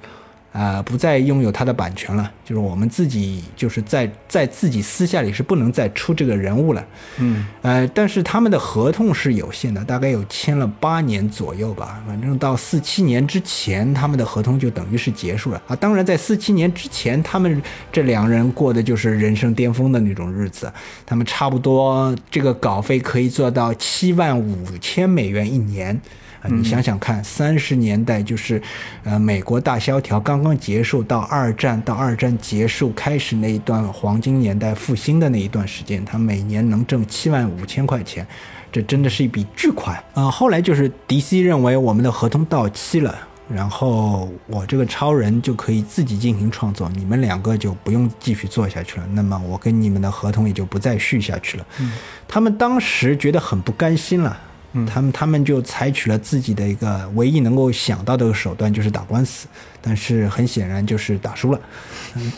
[0.52, 6.86] 啊、不再拥有它的版权了，就是我们自己就是在在自己私下里是不能再出这个人物了，
[7.18, 12.02] 嗯，呃，但是他们的合同是有限的，大概有签了八年左右吧。
[12.06, 15.74] 反正到四七年之前，他们的合同就等于是结束了啊。
[15.74, 20.70] 当然，在四七年之前，他们这两人过的就是人生巅峰的那种日子。
[21.06, 25.98] 他们差不多这个稿费可以做到七万五千美元一年。
[26.42, 28.60] 啊，你想想看，三十年代就是，
[29.04, 38.26] 呃，美国大萧条刚刚结束，到二战到二战结束开始那一段黄金年代复兴的那一段时间，他每年能挣七万五千块钱，
[38.72, 40.30] 这真的是一笔巨款啊、呃！
[40.30, 43.16] 后来就是 DC 认为我们的合同到期了。
[43.48, 49.06] 然后我这个超人就可以自己进行创作，你们两个就不用继续做下去了。
[49.12, 51.66] 那么我跟你们的合同也就不再续下去了。
[51.78, 51.92] 嗯、
[52.26, 54.40] 他们当时觉得很不甘心了。
[54.86, 59.46] 他们他们就采取了自己的一个唯一能够想到的手段，就是打官司，
[59.80, 61.60] 但是很显然就是打输了。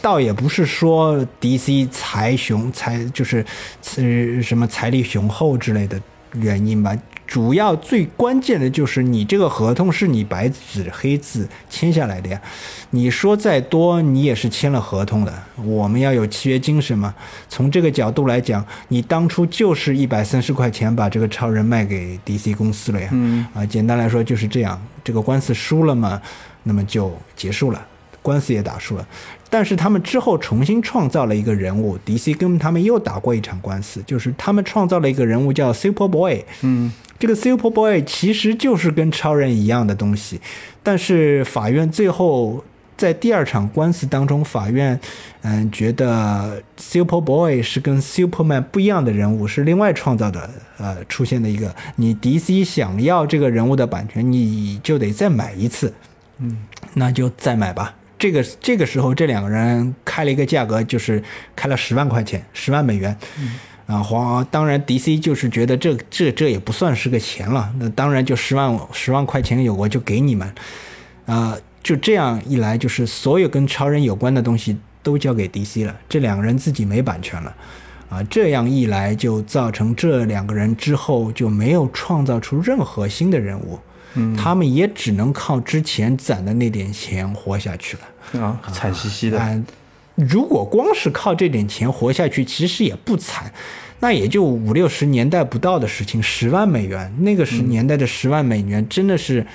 [0.02, 3.44] 倒也不是说 DC 财雄财就是
[3.82, 6.00] 是什么财力雄厚之类的
[6.34, 12.40] 原因吧，主要最关键的就是你这个合同是你白纸黑字签下来的呀，
[12.90, 15.32] 你说再多你也是签了合同的，
[15.64, 17.14] 我们要有契约精神嘛。
[17.48, 23.08] 从这个角度来讲，你当初就是一百三十块钱把这个超人卖给 DC 公司了呀。
[23.12, 26.20] 嗯啊，简单来说就是这样，这个官司输了嘛，
[26.64, 27.86] 那么就结束了，
[28.20, 29.06] 官司也打输了。
[29.54, 36.44] 但是他们之后重新创造了一个人物，DC 跟他们又打过一场官司，就是他们创造了一个人物叫 Super Boy。
[36.62, 36.90] 嗯，
[37.20, 40.40] 这个 Super Boy 其实就是跟超人一样的东西，
[40.82, 42.64] 但是法院最后
[42.96, 44.98] 在第二场官司当中，法院
[45.42, 51.72] 嗯觉得 Super Boy 是跟 Superman 不一样的人物，是另外创造的，呃，出现的一个。
[51.94, 55.94] 你 DC 想要这个人物的版权，你就得再买一次，
[56.38, 57.94] 嗯，那就再买吧。
[58.18, 61.22] 这个这个时候，这两个人开了一个价格，就是
[61.54, 63.16] 开了十万块钱，十万美元。
[63.86, 70.54] 啊，黄当然 DC 就是觉得这这这也不算是个钱了，那当然就十万十万块钱有我就给你们，
[71.26, 77.54] 啊，就这样一来，就是所有跟超人有关的东西都交给 DC 了，这两个人自己没版权了，
[78.08, 83.78] 啊，这样一来就造成这两个人之后就没有创造出任何新的人物，
[84.14, 84.36] 嗯。
[84.36, 88.40] 他们也只能靠之前攒的那点钱活下去了。
[88.40, 89.64] 啊，惨兮兮的，啊，
[90.16, 93.52] 如果光是靠这点钱活下去，其实也不惨，
[94.00, 99.46] 那也就五六十年代不到的事情，十万美元，那个十年代的十万美元真的是，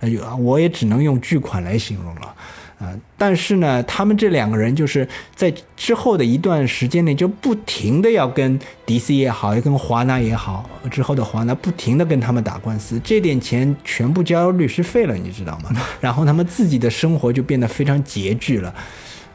[0.00, 2.34] 哎呦，我也只能用巨款来形容了。
[2.78, 15.70] 啊、但是呢，他们这两个人就是在之后的一段时间内，就不停的要跟 DC 也好，要跟华纳也好，之后的华纳不停的跟他们打官司，这点钱全部交律师费了，你知道吗？
[16.02, 18.74] 然后他们自己的生活就变得非常拮据了。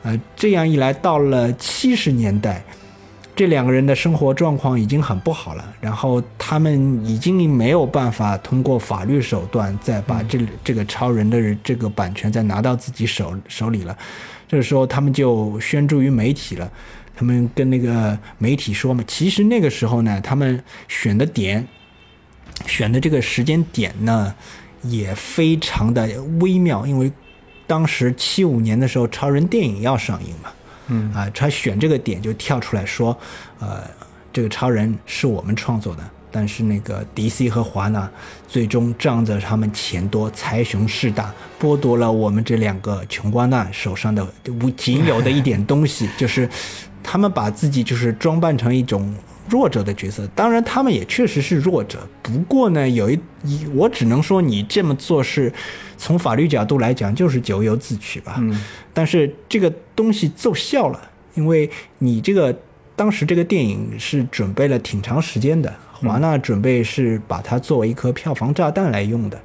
[0.04, 2.64] 呃，这样一来，到了七十年代，
[3.42, 13.98] 这两个人的生活状况已经很不好了，然后他们已经没有办法通过法律手段再把这、这个超人的这个版权再拿到自己手手里了。
[14.48, 16.72] 这个时候，他们就宣诸于媒体了。
[17.16, 21.68] 他们跟那个媒体说嘛，其实那个时候呢，他们选的点，
[22.68, 24.36] 选的这个时间点呢，
[24.84, 26.08] 也非常的
[26.40, 27.12] 微妙，因为
[27.66, 30.52] 当时七五年的时候，超人电影要上映嘛，
[30.88, 33.18] 嗯啊，他选这个点就跳出来说，
[33.60, 33.84] 呃，
[34.34, 38.10] 这个超人是我们创作的，但是那个 DC 和华纳
[38.48, 44.28] 最终仗着他们钱多、财雄势大，剥夺了我们这两个穷光蛋手上的
[44.62, 46.50] 无仅有的一点东西， 就是
[47.04, 49.14] 他们把自己就是装扮成一种。
[49.52, 52.08] 弱者的角色，当然他们也确实是弱者。
[52.24, 55.52] 不过呢，有一一，我只能说你这么做是
[55.98, 58.38] 从法律角度来讲就是咎由自取吧。
[58.40, 62.58] 嗯但是这个东西奏效了，因为你这个
[62.96, 69.40] 当时这个电影是准备了挺长时间的，华纳准备是把它作为一颗票房炸弹来用的。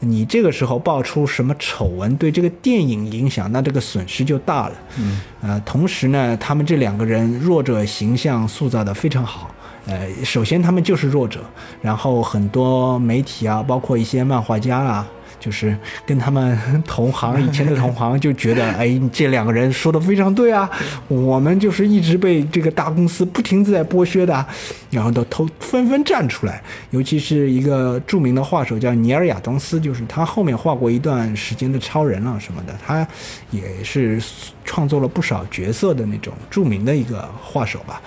[0.00, 4.74] 你这个时候爆出什么丑闻，对这个电影影响，那这个损失就大了。
[4.98, 9.54] 嗯，呃，同时呢，他们这两个人弱者形象塑造的非常好。
[9.86, 11.40] 呃，首先他们就是弱者，
[11.82, 15.06] 然后很多媒体啊，包括一些漫画家啊，
[15.40, 15.76] 就是
[16.06, 20.70] 跟他们同行以前的同行就觉得，哎，这两个人说的非常对啊，
[21.08, 24.46] 我们就是一直被这个大公司不停地在剥削的，
[24.90, 33.06] 然后都都纷纷站出来，尤其是一个著名的画手叫尼尔亚当斯，就是他后面画过一段时间的超人啊什么的，他
[33.50, 34.22] 也是
[34.64, 38.00] 创作了不少角色的那种著名的一个画手吧。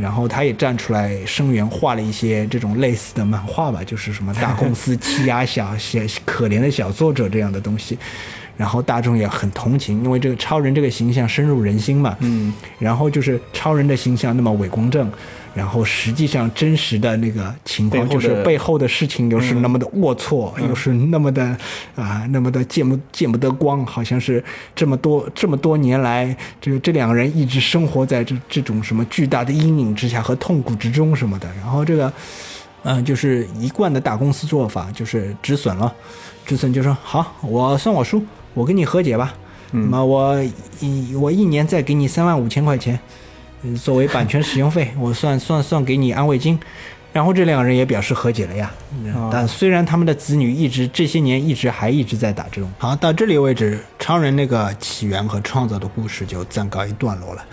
[0.00, 7.98] 然后他也站出来声援，画了一些这种类似的漫画吧，就是什么大公司欺压小小可怜的小作者这样的东西。
[8.56, 12.14] 然后大众也很同情，因为这个超人这个形象深入人心嘛。
[12.20, 15.10] 嗯，然后就是超人的形象那么伪公正，
[15.54, 21.56] 然后实际上真实的那个情况就是背后的事情又是那么的龌龊，又是那么的
[21.94, 24.42] 啊、那么的见不见不得光，好像是
[24.74, 32.12] 这么多这么多年来，这个这两个人一直生活在这这种什么巨大的阴影之下和痛苦之中什么的，然后这个。
[32.82, 35.92] 嗯，就是一贯的大公司做法，就是止损了。
[36.46, 39.34] 止损就说好，我算我输，我跟你和解吧。
[39.70, 40.42] 那么我
[40.80, 43.00] 一我一年再给你三万五千块钱，嗯
[43.82, 46.58] 作为版权使用费，我算算算给你安慰金。
[47.12, 48.72] 然后这两个人也表示和解了呀。
[49.16, 52.70] 哦但虽然他们的子女一直这些年一直还一直在打这种。
[52.78, 57.44] 好，到这里为止，超人那个起源和创造的故事就暂告一段落了。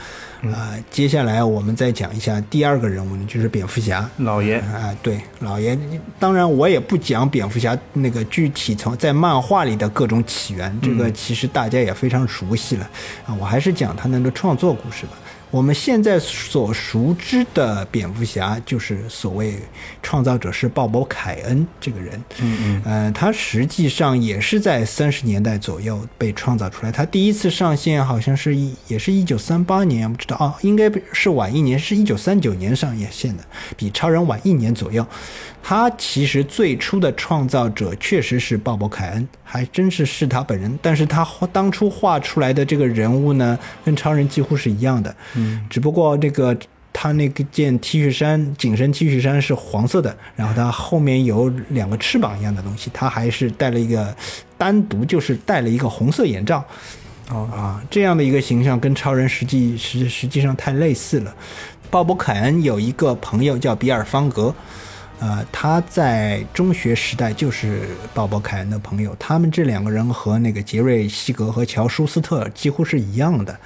[0.54, 4.08] 啊、接下来我们再讲一下第二个人物呢，就是蝙蝠侠。
[4.17, 5.76] 老爷，啊、对，老爷，
[6.20, 12.88] 当然我也不讲蝙蝠侠那个具体从在漫画里的各种起源，这个其实大家也非常熟悉了
[13.26, 15.13] 啊，我还是讲他那个创作故事吧。
[15.50, 19.56] 我们现在所熟知的蝙蝠侠，就是所谓
[20.04, 22.22] 创造者是鲍勃·凯恩这个人。
[22.40, 26.92] 嗯嗯，呃，他实际上也是在三十年代左右被创造出来。
[26.92, 33.44] 他第一次上线好像是一，也是一九三八年，不知道啊、应该是晚一年，是一九三九年上线的，
[33.78, 35.06] 比超人晚一年左右。
[35.63, 40.80] 他其实最初的创造者确实是鲍勃·凯恩，还真是是他本人。
[40.82, 46.58] 但是他画当初画出来的这个人物呢，跟超人几乎是一样的，嗯，只不过这个
[46.92, 54.15] 他那个件 T 恤衫紧身 T 恤衫是黄色的，然后他后面有两个翅膀一样的东西，他还是戴了一个
[54.58, 56.65] 单独就是戴了一个红色眼罩。
[57.29, 61.35] 哦，啊，这样的一个形象跟超人实际实实际上太类似了。
[61.92, 64.54] 鲍勃·凯恩有一个朋友叫比尔·方格，
[65.19, 67.81] 呃，他在中学时代就是
[68.13, 73.58] 鲍勃·凯恩的朋友，他们这两个人和那个杰瑞·西格和乔·舒斯特几乎是一样的，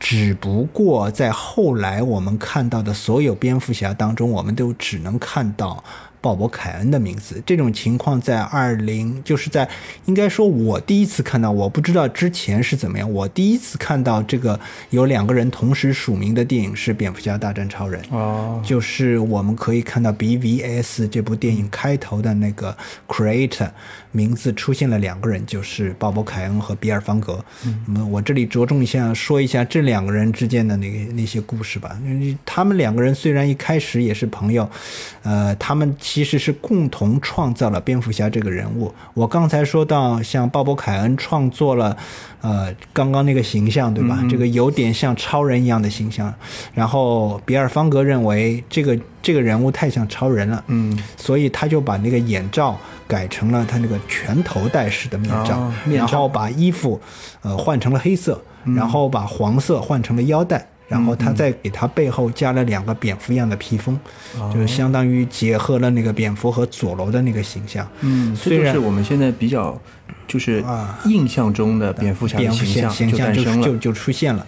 [0.00, 5.84] 只不过在后来我们看到的所有蝙蝠侠当中，我们都只能看到。
[6.22, 9.66] 鲍勃·凯恩的名字，这种情况在二零，就是在
[10.04, 13.10] 应该说，我第一次看到，我不知道之前是怎么样。
[13.10, 22.76] 我第一次看到这个有两个人同时署名的电影是《蝙蝠侠大战超人》，哦，就是我们可以看到 BVS 这部电影开头的那个
[23.08, 23.70] Creator
[24.12, 27.44] 名字出现了两个人，就是鲍勃·凯恩和比尔·方格。
[27.86, 31.98] 那么我这里着重一下说一下这两个人之间的那个那些故事吧。
[32.44, 34.68] 他们两个人虽然一开始也是朋友，
[35.22, 35.96] 呃，他们。
[36.00, 38.92] 其实是共同创造了蝙蝠侠这个人物。
[39.14, 41.96] 我刚才说到，像鲍勃·凯恩创作了，
[42.40, 44.24] 呃，刚刚那个形象，对吧？
[44.28, 46.34] 这个有点像超人一样的形象。
[46.74, 52.76] 然后比尔·方格认为这个这个人物太像超人了，嗯，所以他就把那个眼罩
[53.10, 57.00] 改成了他那个全头戴式的面罩，然后把衣服，
[57.42, 58.40] 呃，换成了黑色，
[58.76, 60.64] 然后把黄色换成了腰带。
[60.90, 63.96] 然后他再给他背后加了两个蝙蝠一样的披风，
[64.52, 67.88] 就是相当于结合了那个蝙蝠和佐罗的那个形象。
[68.00, 69.80] 嗯，虽然是我们现在比较
[70.26, 70.64] 就是
[71.04, 72.38] 印象中的蝙蝠侠
[72.90, 74.44] 形象就就出现了。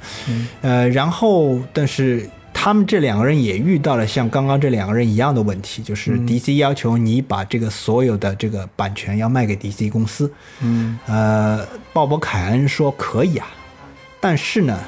[0.63, 10.33] 呃，然后但是他们这两个人也遇到了像刚刚这两个人一样的问题，就是 DC 要求你把这个所有的这个版权要卖给 DC 公司。
[10.61, 13.49] 嗯，呃，鲍勃凯恩说可以啊，
[14.21, 14.79] 但是呢。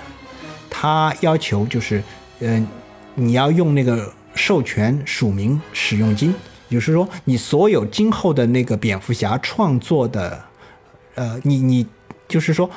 [0.76, 2.02] 他要求就是，
[2.40, 2.66] 嗯，
[3.14, 6.34] 你要用那个授权署名使用金，
[6.68, 10.44] 就是说你所有今后的那个蝙蝠侠创作的，
[11.14, 11.86] 呃，你你
[12.26, 12.68] 就是说。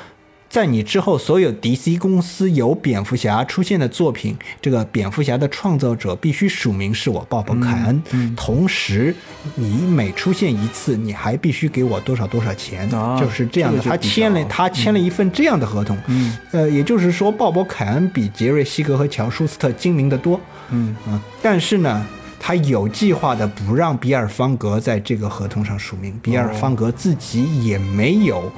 [0.58, 8.02] 在你之后，所有 DC 公司有蝙蝠侠出现的作品，这个蝙蝠侠的创造者必须署名是我鲍勃·凯恩。
[8.10, 9.14] 嗯，同时，
[9.54, 12.90] 你每出现一次，你还必须给我多少多少钱，
[13.20, 13.80] 就是这样的。
[13.80, 15.96] 他签了，他签了一份这样的合同。
[16.08, 20.40] 嗯，呃，也就是说，鲍勃·凯恩比杰瑞·西格和乔·舒斯特精明得多。
[20.70, 22.04] 嗯啊，但是呢，
[22.40, 26.18] 他有计划的不让比尔·方格在这个合同上署名。
[26.20, 28.50] 比尔·方格自己也没有。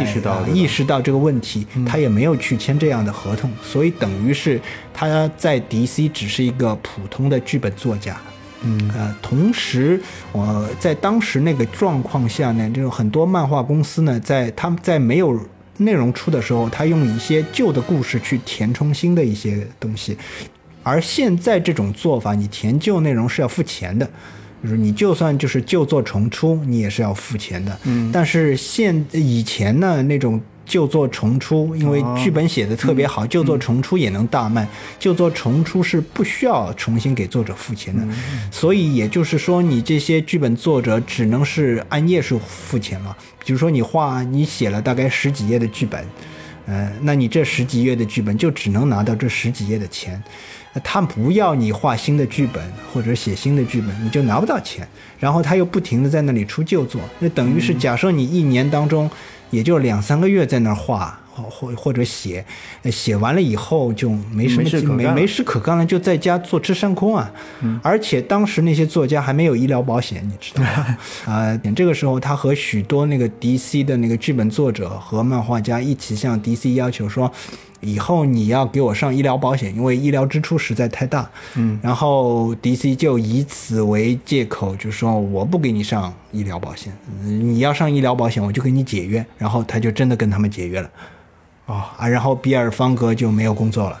[0.00, 4.60] 意识到意识到这个问题，他也没有去签这样的合同，所以等于是
[4.92, 8.16] 他在 DC 只是一个普通的剧本作家。
[8.62, 10.00] 嗯，呃，同时
[10.32, 15.38] 我在当时那个状况下呢，就很多漫画公司呢，在他们在没有
[15.76, 20.16] 内容出的时候，他用一些旧的故事去填充新的一些东西，
[20.82, 24.08] 而现在这种做法，你填旧内容是要付钱的。
[24.64, 27.78] 就是你就算就是旧作重出，你也是要付钱的。
[27.84, 34.66] 嗯，但是现以前呢那种旧作重出，因为剧本写的特别好，旧作重出也能大卖。
[34.98, 38.02] 旧作重出是不需要重新给作者付钱的，
[38.50, 43.14] 所以也就是说，你这些剧本作者只能是按页数付钱了。
[43.44, 46.02] 比如说你画，你写了大概十几页的剧本，
[46.64, 50.22] 呃，那你这十几页的剧本就只能拿到这十几页的钱。
[50.82, 52.62] 他不要你画新的剧本
[52.92, 54.86] 或者写新的剧本，你就拿不到钱。
[55.18, 59.10] 然后他又不停的在那里出旧作，那等于是假设你一年当中
[59.50, 61.20] 也就两三个月在那儿画。
[61.36, 62.44] 或或者写，
[62.92, 67.28] 写完了以后就没什么没没事可干了，就在家坐吃山空啊。
[67.82, 70.96] 而且当时那些作家还没有医疗保险，你知道吗？
[71.26, 77.28] 啊，这个时候他和许多那个 DC 的那个剧本作者和漫画家一起向 DC 要求说，
[77.80, 81.30] 以后你要给我上医疗保险，因为医疗支出实在太大。
[81.54, 89.24] 嗯，然后 DC 就以此为借口，就说我不给你上医疗保险，你要上医疗保险我就给你解约。
[89.36, 90.90] 然后他就真的跟他们解约了。
[91.66, 92.06] 哦啊！
[92.06, 93.98] 然后比尔·方格就没有工作了，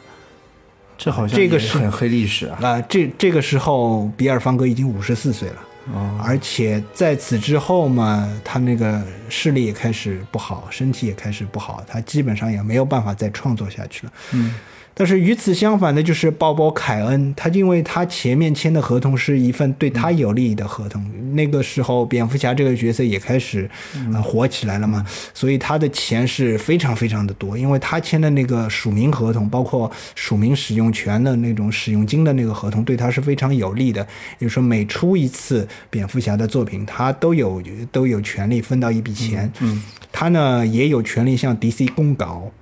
[0.98, 2.58] 这好像这个是很黑历史啊！
[2.60, 5.56] 啊，这这个时候比尔·方格已经五十四岁了，
[5.92, 14.12] 哦，而且在此之后嘛，他那个视力也开始不好，身体也开始不好，他基本上也没有办法再创作下去了。
[14.32, 14.54] 嗯。
[14.96, 23.68] 但是与此相反的，就是鲍勃·凯恩，他因为他前面签的合同是一份对他有利的合同，那个时候蝙蝠侠这个角色也开始
[24.14, 34.00] 啊火起来了嘛，所以他的钱是非常非常的多，因为他签的那个署名合同，包括署名使用权的那种使用金的那个合同，对他是非常有利的。
[34.38, 39.52] 也就是说，每出一次蝙蝠侠的作品，他都有都有权利分到一笔钱。
[39.58, 39.82] 嗯，
[40.12, 42.52] 他呢也有权利向 DC 公稿。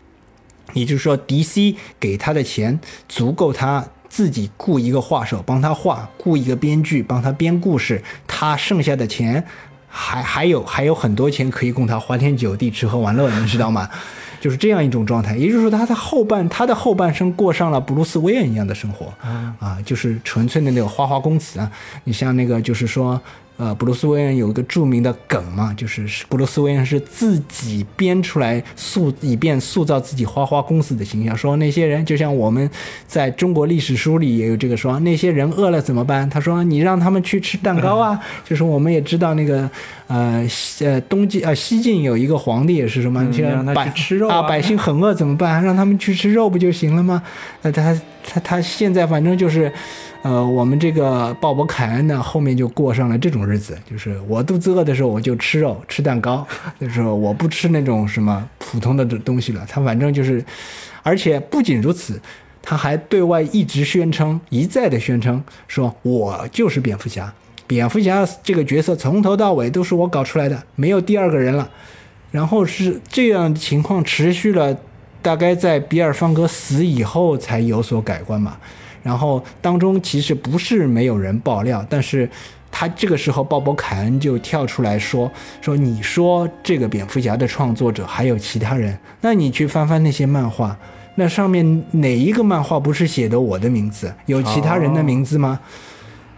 [0.74, 9.44] 也就是说，DC 给他的钱足够他自己雇一个画手帮他画，雇一个编剧帮他编故事，他剩下的钱
[9.88, 13.88] 还还有还有很多钱可以供他花天酒地、吃喝玩乐，你知道吗？
[14.40, 15.36] 就是这样一种状态。
[15.36, 19.12] 也就是说，他的后半他的后半生过上了布鲁斯韦恩一样的生活
[19.58, 21.70] 啊，就是纯粹的那个花花公子啊。
[22.04, 23.20] 你像那个，就是说。
[23.58, 31.36] 呃，布鲁斯韦恩有一个著名的梗嘛，就是布鲁斯韦恩是自己编出来塑，以便塑造自己花花公子的形象。
[31.36, 32.68] 说那些人就像我们
[33.06, 36.28] 在中国历史书里也有这个说，那些人饿了怎么办？
[36.28, 38.18] 他说你让他们去吃蛋糕啊。
[38.44, 39.70] 就是我们也知道那个
[40.08, 40.44] 呃
[40.80, 43.24] 呃东晋呃西晋有一个皇帝也是什么，
[43.74, 45.62] 百吃肉啊，百姓很饿怎么办？
[45.62, 47.22] 让他们去吃肉不就行了吗？
[47.60, 47.94] 那他
[48.26, 49.70] 他他现在反正就是。
[50.22, 56.46] 呃，我们这个鲍勃·凯恩呢，后面就过上了这种日子，就是我肚子饿的时候，我就吃肉、吃蛋糕，
[56.80, 59.66] 就是我不吃那种什么普通的东西了。
[59.68, 60.44] 他反正就是，
[61.02, 62.20] 而且不仅如此，
[62.62, 67.34] 他还对外一直宣称，一再的宣称，说我就是蝙蝠侠，
[67.66, 71.68] 蝙蝠侠这个角色从头到尾都是我搞出来的，没有第二个人了。
[72.30, 74.78] 然后是这样情况持续了，
[75.20, 78.56] 大概在比尔·方格死以后才有所改观嘛。
[79.02, 82.28] 然后当中其实不是没有人爆料，但是
[82.70, 85.30] 他这个时候鲍勃·凯恩就跳出来说
[85.60, 90.78] 说你说这个蝙蝠侠的创作者还有其他人，那你去翻翻那些漫画，
[91.16, 94.14] 那上面哪一个漫画不是写的我的名字？
[94.26, 95.60] 有其他人的名字吗？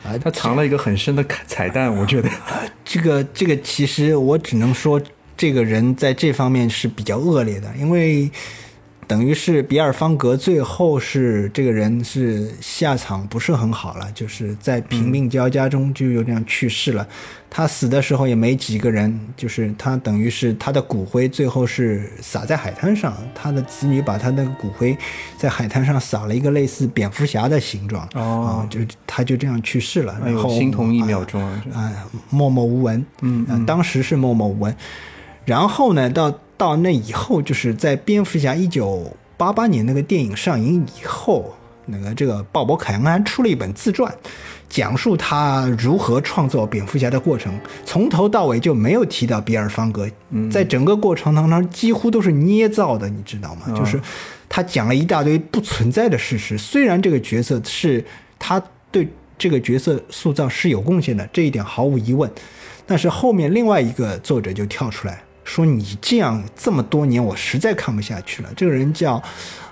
[0.02, 2.28] 啊，他藏了一个很深的彩蛋，我觉得
[2.84, 5.00] 这个这个其实我只能说
[5.36, 8.30] 这个人在这方面是比较恶劣的，因为。
[9.06, 17.06] 等于是比尔·方格最后是这个人是下场不是很好了，就是在贫病交加中就有这样去世了。
[17.50, 24.96] 他死的时候也没几个人，就是他等于是他的骨灰最后是撒在海滩上，他的子女把他那个骨灰
[25.36, 30.18] 在海滩上撒了一个类似蝙蝠侠的形状，哦，就他就这样去世了。
[30.24, 31.40] 然后心痛一秒钟
[31.72, 31.92] 啊，
[32.30, 33.06] 默默无闻。
[33.20, 34.74] 嗯，当时是默默无闻。
[35.44, 36.32] 然后呢，到。
[36.56, 41.54] 到那以后，就是在蝙蝠侠一九八八年那个电影上映以后，
[41.86, 44.14] 那个这个鲍勃凯恩还出了一本自传，
[44.68, 47.52] 讲述他如何创作蝙蝠侠的过程，
[47.84, 50.08] 从头到尾就没有提到比尔方格，
[50.50, 53.76] 在整个过程当中几乎都是捏造的，你知道吗？
[53.76, 54.00] 就是
[54.48, 56.56] 他讲了一大堆不存在的事实。
[56.56, 58.04] 虽然这个角色是
[58.38, 62.30] 他对这个角色塑造是有贡献的，这一点毫无疑问，
[62.86, 65.22] 但是后面另外一个作者就跳出来。
[65.44, 68.50] 说你这样这么多年，我实在看不下去了。
[68.56, 69.22] 这个人叫，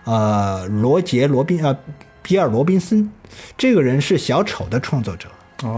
[0.05, 1.77] 呃，罗杰·罗宾，呃，
[2.23, 3.11] 比尔·罗宾森。
[3.57, 5.29] 这个人是小丑的创作者，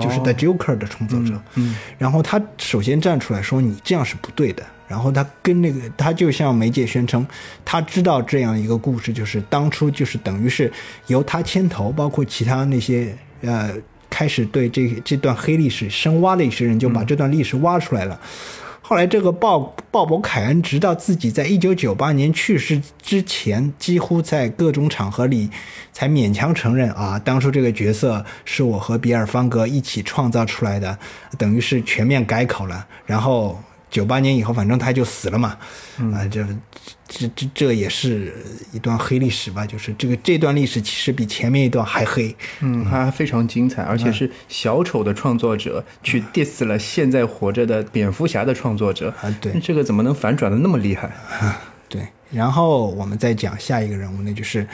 [0.01, 1.40] 就是《The Joker》的创作者。
[1.55, 1.76] 嗯。
[1.97, 4.62] 然后他首先站出来说你这样是不对的。
[4.86, 7.26] 然后他跟那个他就向媒介宣称，
[7.64, 10.70] 他知道这样一个故事，就是当初就是等于是
[11.07, 13.70] 由他牵头，包括其他那些呃
[14.11, 18.20] 开始对这这段黑历史深挖的一些人，就把这段历史挖出来了。
[18.87, 25.49] 后来，这个鲍鲍勃·凯恩直到自己在一九九八年去世之前，几乎在各种场合里
[25.91, 30.99] 才勉强承认啊，当初这个角色是我和比尔·方格一起创造出来的，
[31.39, 32.87] 等于是全面改口了。
[33.07, 33.59] 然后。
[33.95, 35.57] 九八年以后，反正他就死了嘛，
[36.12, 36.45] 啊，这
[37.07, 38.34] 这这这也是
[38.72, 39.64] 一段黑历史吧？
[39.64, 51.12] 就是这个这段历史其实比前面一段还黑，嗯，还非常精彩，而且是小丑的创作者去 diss 了现在活着的蝙蝠侠的创作者啊，对，这个怎么能反转的那么厉害？
[51.88, 54.66] 对，然后我们再讲下一个人物，那就是。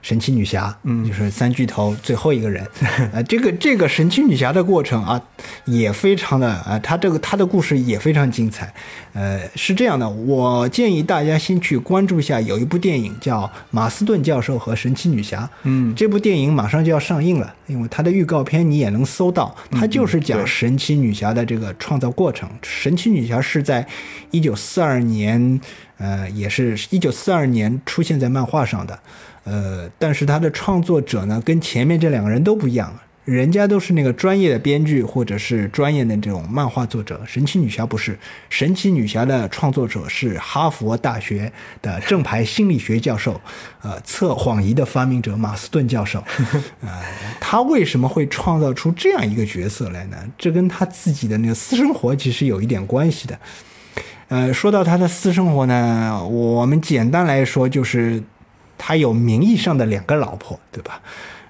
[0.00, 2.66] 神奇女侠，嗯，就是三巨头最后一个人，
[3.12, 5.20] 呃，这个这个神奇女侠的过程啊，
[5.64, 8.72] 也非常的啊，他这个她的故事也非常精彩，
[9.12, 22.48] 呃，是这样的，我建议大家先去关注一下，有一部电影叫《马斯顿教授和神奇女侠》，嗯，这部电影马上就要上映了，因为它的预告片你也能搜到，它就是讲神奇女侠的这个创造过程。
[22.62, 23.86] 神奇女侠是在
[24.30, 25.60] 一九四二年，
[25.98, 28.98] 呃，也是一九四二年出现在漫画上的。
[29.48, 32.92] 呃，但是他的创作者呢，跟前面这两个人都不一样，
[33.24, 37.18] 人家都是那个专业的编剧或者是专业的这种漫画作者。
[37.26, 38.18] 神奇女侠不是，
[38.50, 43.40] 神奇女侠的创作者是哈佛大学的正牌心理学教授，
[43.80, 46.22] 呃，测谎仪的发明者马斯顿教授。
[46.84, 46.90] 呃，
[47.40, 50.16] 他为什么会创造出这样一个角色来呢？
[50.36, 53.38] 这跟他自己的那个私生活其实有一点关系的。
[54.28, 58.22] 呃，说到他的私生活呢，我们简单来说就是。
[58.78, 61.00] 他有名义上的两个老婆，对吧？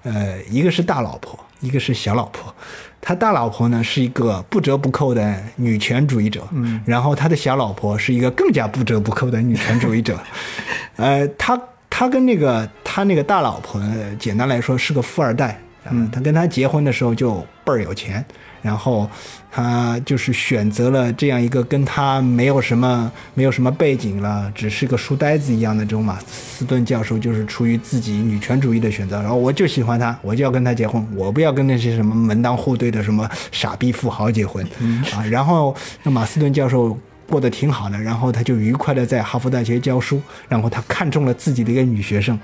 [0.02, 2.52] 呃，一个是大老婆，一个是小老婆。
[3.00, 6.42] 他大老婆呢是一个不折不扣的女权主义者，
[6.84, 10.18] 然后他的小老婆是一个更加不折不扣的女权主义者。
[10.96, 13.80] 呃，他他跟那个他那个大老婆，
[14.18, 15.60] 简单来说是个富二代。
[15.92, 18.24] 嗯，他跟他结婚的时候就倍儿有钱，
[18.62, 19.08] 然后
[19.50, 34.66] 他就是选择了这样一个跟他没有什么没有什么背景了，只是个书呆子一样的这种马斯顿教授，就是出于自己女权主义的选择，然后我就喜欢他，我就要跟他结婚，我不要跟那些什么门当户对的什么傻逼富豪结婚
[35.12, 35.24] 啊。
[35.30, 42.38] 然后那马斯顿教授过得挺好的，然后他就愉快的在哈佛大学教书，然后他看中了自己的一个女学生，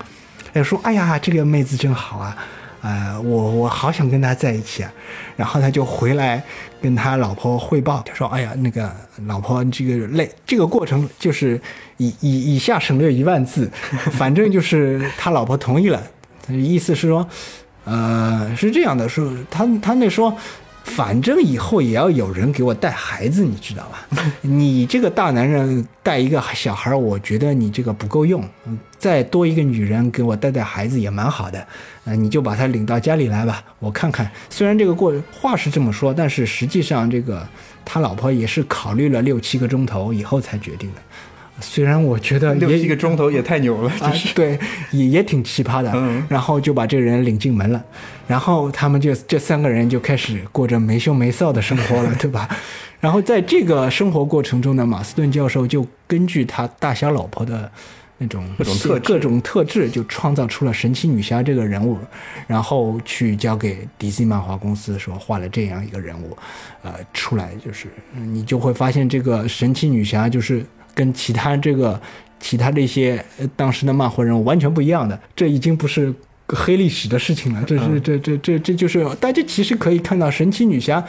[0.53, 2.35] 他说：“哎呀，这个妹子真好啊。”
[2.85, 4.93] 呃，我我好想跟他在一起啊，
[5.35, 6.43] 然后他就回来
[6.79, 11.59] 跟他老婆汇报，他说：“哎呀，那个老婆，这个累，这个过程就是
[11.97, 13.67] 以以以下省略一万字，
[14.13, 15.99] 反正就是他老婆同意了，
[16.45, 17.27] 他意思是说，
[17.85, 20.31] 呃，是这样的，说他他那说。”
[20.85, 24.07] 反正以后也要有人给我带孩子，你知道吧？
[24.41, 28.43] 你这个大男人带一个小孩，我觉得你这个不够用。
[28.97, 31.67] 再多一个女人给我带带孩子也蛮好的。
[32.05, 34.29] 呃，你就把他领到家里来吧，我看看。
[34.49, 37.45] 虽然这个过话是这么说，但是实际上这个
[37.83, 41.01] 他老婆也是考虑了六七个钟头以后才决定的。
[41.61, 44.59] 虽然我觉得六七个钟头也太牛了，啊，对，
[44.91, 45.89] 也也挺奇葩的。
[46.27, 47.81] 然后就把这个人领进门了，
[48.27, 52.49] 然后他们就这三个人就开始过着没羞没臊的生活了， 对吧？
[52.99, 57.71] 然后在这个生活过程中呢，马斯顿教授就根据他大侠老婆的
[58.17, 61.97] 那种各种特各种特质，就创造出了神奇女侠这个人物，
[62.47, 66.37] 然后去交给 DC 漫画公司说画了这样一个人物，
[66.83, 70.65] 呃，出来就是你就会发现这个神奇女侠就是。
[70.95, 72.01] 跟其他这个
[72.39, 73.23] 其他这些
[73.55, 76.11] 当时的漫画人物完全不一样的，这已经不是
[76.47, 77.63] 黑历史的事情了。
[77.67, 81.03] 这是这这这这就是大家其实可以看到神奇女侠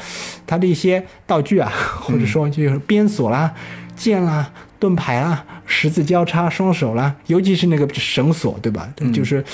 [0.46, 1.70] 她的一些道具啊，
[2.00, 3.54] 或者说就是鞭锁啦、
[3.94, 8.88] 剑啦、盾牌啦、十字交叉双手啦，尤其是那个绳索，对吧？
[9.12, 9.44] 就是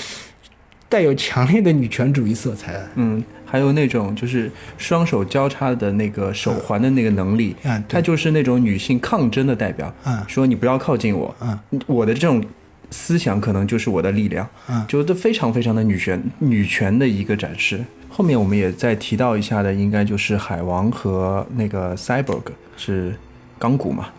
[0.93, 2.79] 带有强烈的女权主义色彩。
[2.93, 3.23] 嗯。
[3.45, 7.55] 还有那种就是双手交叉的那个手环的那个能力，
[7.87, 9.93] 它就是那种女性抗争的代表。
[10.05, 12.43] 嗯，说你不要靠近我，嗯，我的这种
[12.89, 14.49] 思想可能就是我的力量。
[14.67, 17.79] 嗯，就这非常非常的女权女权的一个展示。
[18.09, 23.13] 后面我们也再提到一下的，应该就是海王和那个 Cyborg 是
[23.59, 24.09] 钢骨嘛？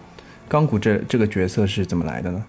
[0.46, 2.44] 钢骨这这个角色是怎么来的呢？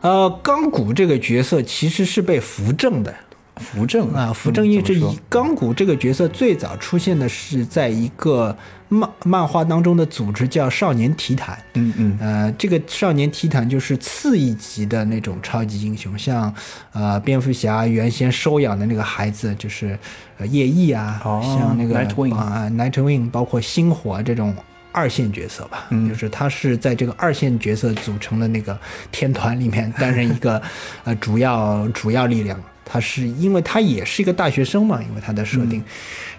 [0.00, 3.14] 呃，钢骨这个角色其实是被扶正的。
[3.56, 8.54] 扶正啊，扶正一这一钢骨这个角色最早出现的是在一个
[8.90, 16.54] 漫漫画当中的组织叫少年提坦，嗯嗯，呃，这个少年提坦就是次一级的那种超级英雄，像
[16.92, 19.98] 呃蝙蝠侠原先收养的那个孩子就是
[20.36, 21.98] 呃夜翼啊，像那个
[22.36, 24.54] 啊 Nightwing，包括星火这种
[24.96, 28.76] 二线角色吧，就是他是在这个二线角色组成的那个
[29.12, 30.60] 天团里面担任一个
[31.04, 32.58] 呃主要主要力量。
[32.88, 35.82] 他是因为他也是一个大学生嘛，因为他的设定，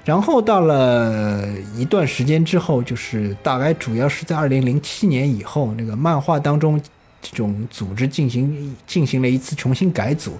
[0.05, 1.45] 然后到了
[1.75, 6.81] 一段时间之后，就是大概主要是在二零零七年以后，那个漫画当中
[7.21, 10.37] 这种组织进行进行了一次重新改组。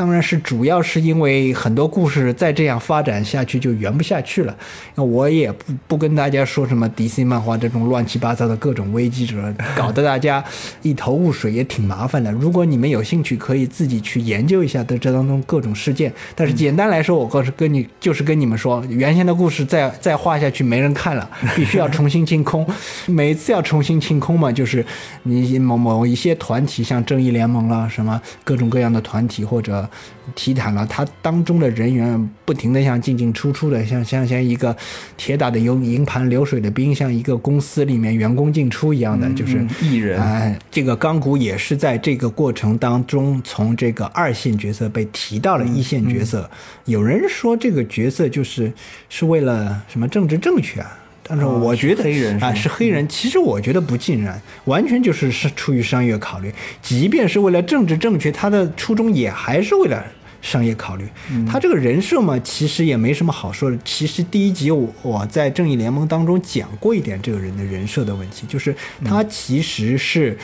[0.00, 4.56] 当然是主要是因为很多故事再这样发展下去就圆不下去了。
[4.94, 10.42] 那我也不不跟大家说什么 DC 漫画这种乱七八糟的各种危机者，搞得大家
[10.80, 12.32] 一头雾水，也挺麻烦的。
[12.32, 16.10] 如果你们有兴趣，可以自己去研究一下的这当中各种事件。
[16.34, 22.66] 但是简单来说，我告诉跟你就是跟你们说，原先的故事再 再画下去没人看了，必须要重新清空。
[23.04, 24.82] 每次要重新清空嘛，就是
[25.24, 29.86] 你某某一些团体，像正义联盟啦，什么各种各样的团体或者。
[30.34, 34.76] 提坦了，他当中的人员不停的像进进出出的，像像像一个
[35.16, 40.20] 铁打的营营盘流水的兵，像一个公司里面员工进出一样的，就是艺人。
[40.20, 46.48] 哎，这个钢骨也是在这个过程当中，从这个二线角色被提到了一线角色。
[46.84, 48.72] 有人说这个角色就是
[49.08, 50.96] 是为了什么政治正确啊？
[51.30, 52.02] 但是我觉得
[52.40, 56.52] 啊是黑人，其实我觉得不尽然，完全就是是出于商业考虑。
[56.82, 60.04] 即便是为了政治正确，他的初衷也还是为了
[60.42, 61.06] 商业考虑。
[61.48, 63.78] 他这个人设嘛，其实也没什么好说的。
[63.84, 68.74] 其实第一集我我在正义联盟当中讲过一点这个人的人设的问题，就是
[69.04, 70.36] 他其实是，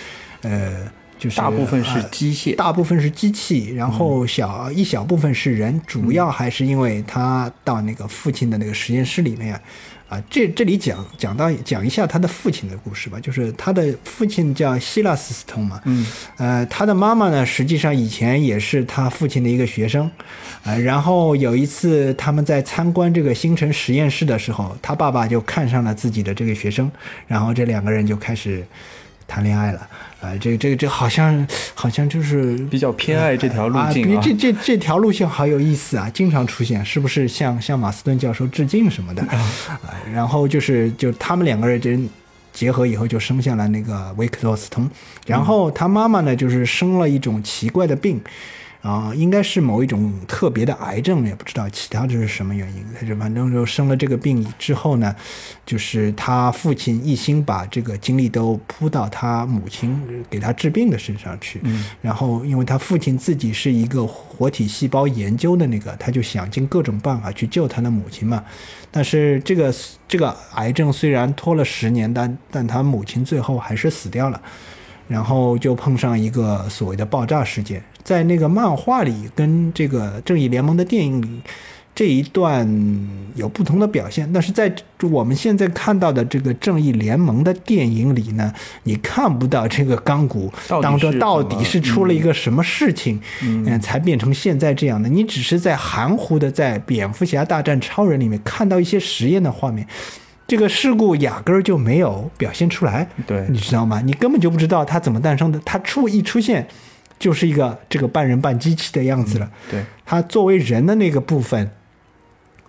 [0.43, 9.61] 呃，就是大部分是机械，大部分是机器，然后小一小部分是人，主要还是因为他到那个父亲的那个实验室里面。
[10.09, 20.09] 啊，这这里讲讲到讲一下他的父亲的故事吧，就是他的父亲叫希拉斯斯通嘛，嗯，呃，他的妈妈呢，实际上以前也是他父亲的一个学生，
[20.63, 26.89] 呃，然后有一次他们在参观这个星辰实验室的时候，他爸爸就看上了自己的这个学生，
[27.27, 28.65] 然后这两个人就开始
[29.27, 29.89] 谈恋爱了。
[30.21, 34.19] 啊、这个这个这好像好像就是比较偏爱这条路径啊。
[34.19, 39.23] 啊这这这条路线好有意思啊，经常出现，是不是向向马斯顿教授致敬什么的？
[39.23, 39.47] 啊，
[40.13, 42.09] 然后就是就他们两个人真
[42.53, 44.91] 结合以后就生下了那个维克多斯通，
[45.27, 48.21] 然后他妈妈呢就是生了一种奇怪的病。
[48.87, 52.85] 啊，应该是某一种特别的癌症，也不知道其他的是什么原因。
[52.99, 55.13] 他就反正就生了这个病之后呢，
[55.65, 61.61] 就是他父亲一心把这个精力都扑到他母亲给他治病的身上去。
[61.65, 68.45] 嗯，然后因为他父亲自己是一个活体细胞研究的那个，他就想尽各种办法去救他的母亲嘛。
[68.93, 69.75] 但是这个
[70.07, 74.41] 这个癌症虽然拖了十年，但但他母亲最后还是死掉了。
[75.09, 81.29] 然后就碰上一个所谓的爆炸事件，在那个漫画里跟这个正义联盟的电影里，
[81.93, 82.65] 这一段
[83.35, 84.31] 有不同的表现。
[84.33, 84.73] 但是在
[85.11, 88.53] 我们现在看到的这个正义联盟的电影里呢，
[88.85, 95.09] 你看不到这个钢骨当中到底是出了一个什么事情，嗯，才变成现在这样的。
[95.09, 99.85] 你只是在含糊的在蝙蝠侠大战超人里面看到一些实验的画面。
[100.47, 104.01] 这个事故压根儿就没有表现出来，对，你知道吗？
[104.05, 106.65] 你根本就不知道它怎么诞生的，它出一出现，
[107.19, 109.51] 就是一个这个半人半机器的样子了。
[109.71, 111.71] 对，它作为人的那个部分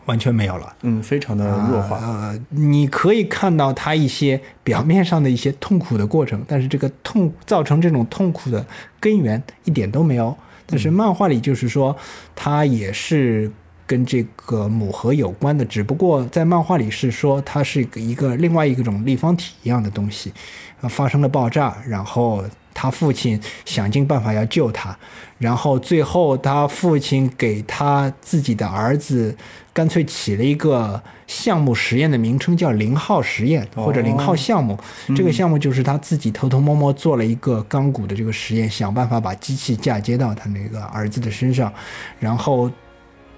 [0.06, 1.98] 完全没有了，嗯，非常的弱化。
[1.98, 8.66] 呃，你可以看到它一些表面上的一些痛苦的过程，但是这个痛造成这种痛苦的
[9.00, 10.36] 根源一点都没有。
[10.66, 11.96] 但是漫画里就是说，
[12.36, 13.52] 它也是。
[13.90, 20.34] 跟这个母核有关的，只不过在漫画里是说它是一个另外一种立方体一样的东西，
[20.82, 22.44] 呃，发生了爆炸，然后
[22.80, 24.96] 他父亲想尽办法要救他，
[25.40, 29.36] 然后最后他父亲给他自己的儿子
[29.74, 34.78] 干脆起了一个项目实验的名称，叫零号实验或者零号项目。
[35.16, 41.74] 这个项目就是他自己偷偷摸摸做了一个钢骨的这个实验，想办法把机器嫁接到他那个儿子的身上，
[42.20, 42.70] 然后。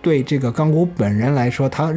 [0.02, 1.94] 对这个钢骨本人来说，他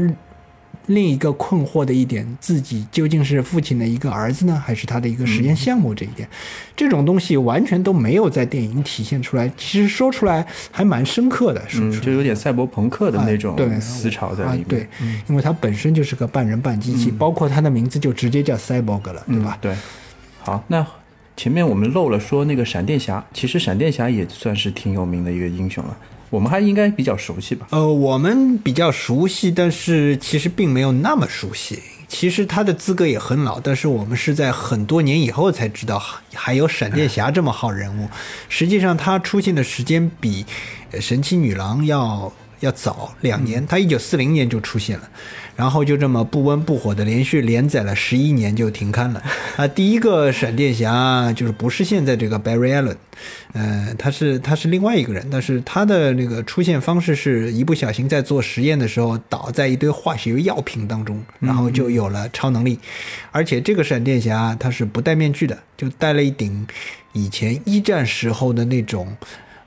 [0.87, 5.95] 另一个困惑的一点，自己究竟是父亲的一个儿子呢，还是他的一个实验项目？
[5.95, 6.29] 这一点，
[6.77, 9.51] 这种东西完全都没有在电影体现出来。
[9.57, 14.65] 其实说出来还蛮深刻的，嗯，就有点赛博朋克的那种思潮在里面。
[14.65, 14.89] 对，
[15.29, 19.57] 因为它本身就是个半人半机器，包括它的名字就直接叫 cyborg 了，对吧？
[19.61, 19.75] 对。
[20.41, 20.85] 好，那
[21.37, 25.97] 前面我们漏了说那个闪电侠，其实闪电侠也算是挺有名的一个英雄了。
[26.33, 27.67] 我们还应该比较熟悉吧？
[27.73, 31.79] 呃，我们比较熟悉，但是其实并没有那么熟悉。
[32.09, 36.03] 其实他的资格也很老，但是我们是在很多年以后才知道
[36.33, 38.09] 还有闪电侠这么号人物。
[38.49, 40.47] 实际上，他出现的时间比
[40.99, 45.11] 神奇女郎要要早两年，他一九四零年就出现了。
[45.63, 49.23] 然后就这么不温不火的连续连载了十一年就停刊了
[49.55, 49.69] 啊！
[49.69, 52.97] 第一个闪电侠就是不是现在这个 Barry Allen，
[53.53, 62.77] 呃，他是他是另外一个人，但是他的那个出现方式是一不小心在做实验的时候倒在一堆化学药品当中，然后就有了超能力，
[63.31, 66.67] 而且这个闪电侠他是不戴面具的，就戴了一顶
[67.13, 69.17] 以前一战时候的那种。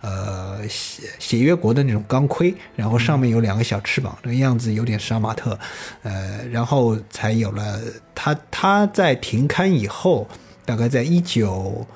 [0.06, 5.58] 呃，血血约国的那种钢盔，然后上面有两个小翅膀，这个样子有点杀马特，
[6.04, 7.82] 呃，然后才有了
[8.14, 8.38] 他。
[8.52, 10.28] 他在停刊以后，
[10.64, 11.88] 大概在一九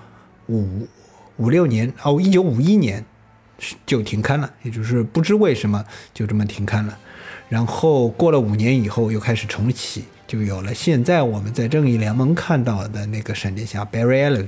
[0.48, 0.88] 五
[1.38, 3.06] 五六年哦，一九五一年
[3.86, 6.98] 就停刊了，也就是不知为什么就这么停刊了。
[7.48, 14.48] 然后过了五年以后又开始重启，就有了现在我们在正义联盟看到的那个闪电侠 Barry Allen。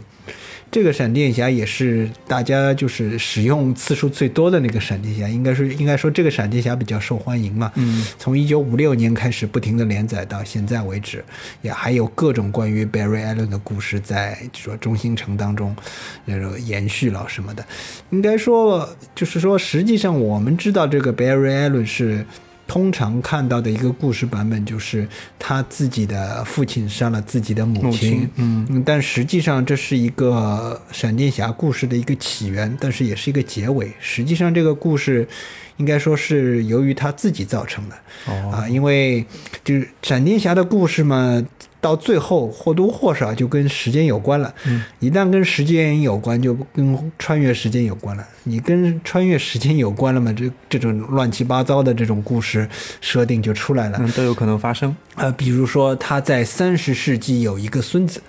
[0.71, 7.69] 这个闪电侠也是大家就是使用次数最多的那个闪电侠，应该是应该说这个闪电侠比较受欢迎嘛。
[7.75, 11.23] 嗯，从一九五六年开始不停的连载到现在为止，
[11.61, 15.75] 也还有各种关于 Barry Allen 的故事在说中心城当中
[16.23, 17.65] 那种延续了什么的。
[18.11, 22.25] 应该说就是说，实际上我们知道这个 Barry Allen 是。
[22.71, 25.05] 通常看到的一个故事版本就是
[25.37, 33.91] 他自己的父亲杀了自己的母亲，嗯，但实际上这是一个闪电侠故事的一个起源，但是也是一个结尾。
[33.99, 35.27] 实际上这个故事
[35.75, 39.25] 应该说是由于他自己造成的，啊，因为
[39.65, 41.45] 就是闪电侠的故事嘛。
[41.81, 44.53] 到最后或多或少就跟时间有关了。
[44.65, 48.25] 嗯，一旦跟时间有关，就跟穿越时间有关了。
[48.43, 50.31] 你跟穿越时间有关了嘛？
[50.31, 52.69] 这这种乱七八糟的这种故事
[53.01, 53.97] 设定就出来了。
[53.99, 54.95] 嗯，都有可能发生。
[55.15, 58.21] 呃，比如说他在三十世纪有一个孙子，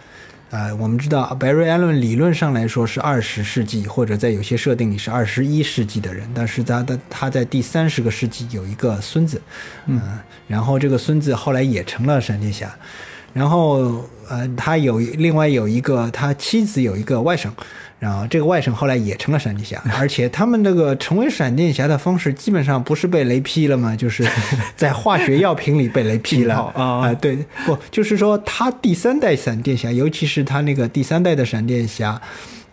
[0.51, 9.41] 呃，我们知道 Barry Allen 理论上来说是二十世纪或者在有些设定里是二十一世纪的人，但是他的他在第三十个世纪有一个孙子，
[9.87, 10.01] 嗯，
[10.49, 12.75] 然后这个孙子后来也成了闪电侠。
[13.33, 17.49] 然后呃，他有另外有一个他妻子有一个外甥，
[17.99, 23.95] 然后这个外甥后来也成了闪电侠，而且他们这个成为闪电侠的方式基本上不是被雷劈了吗？
[23.97, 24.27] 就是
[24.77, 32.21] 在化学药品里被雷劈了啊对，不就是说他第三代闪电侠，尤其是他那个第三代的闪电侠。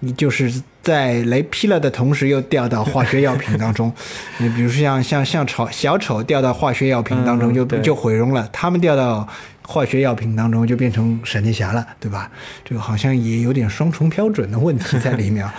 [0.02, 0.50] 你就是
[0.82, 3.92] 在雷劈了的同时，又掉到化学药品当中。
[4.40, 9.28] 你比如说像像像丑小丑掉到化学药品当中就，嗯就毁容了；他们掉到
[9.72, 12.32] 化学药品当中，就变成闪电侠了，对吧？
[12.66, 15.54] 这个好像也有点双重标准的问题在里面啊。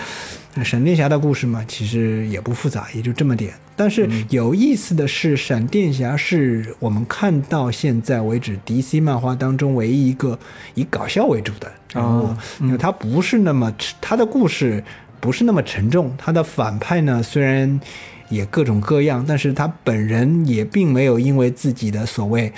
[0.54, 3.54] 那闪电侠的故事嘛，其实也不复杂，也就这么点。
[3.76, 10.36] 但是有意思的是，闪电侠是我们看到现在为止 DC 漫画当中唯一一个
[10.74, 11.70] 以搞笑为主的。
[11.92, 14.82] 然后，因为他不是那么他的故事
[15.20, 17.80] 不是那么沉重，他的反派呢虽然
[18.28, 22.52] 也各种各样，但是他本人也并没有因为自己的所谓。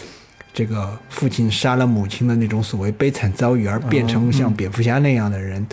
[0.55, 5.67] 这个父亲杀了母亲的那种所谓悲惨遭遇，而变成像蝙蝠侠那样的人，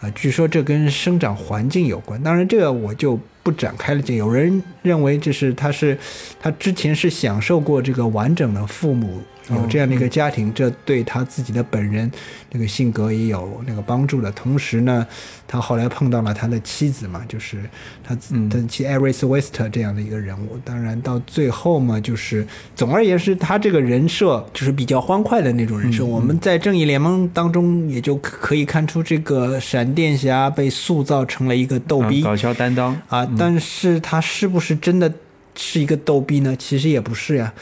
[0.00, 2.20] 啊、据说这跟生长环境有关。
[2.22, 4.16] 当然，这个我就不展开了解。
[4.16, 5.96] 有人认为这是他是
[6.40, 9.20] 他之前是享受过这个完整的父母
[9.50, 12.10] 有这样的一个家庭，这对他自己的本人
[12.50, 14.30] 那个性格也有那个帮助的。
[14.32, 15.06] 同时呢，
[15.46, 17.58] 他后来碰到了他的妻子嘛，就是
[18.02, 20.58] 他的妻 Aris West 这样的一个人物。
[20.64, 26.04] 当然到最后嘛，就是总而言之，他这个人设就是比较欢快的那种人设。
[26.04, 32.22] 我们在正义联盟当中也就可以看出，这个闪电侠被塑造成了一个逗逼。
[32.22, 35.12] 啊搞笑担当啊，但是他是不是真的
[35.54, 36.56] 是一个逗逼呢？
[36.56, 37.52] 其实也不是呀，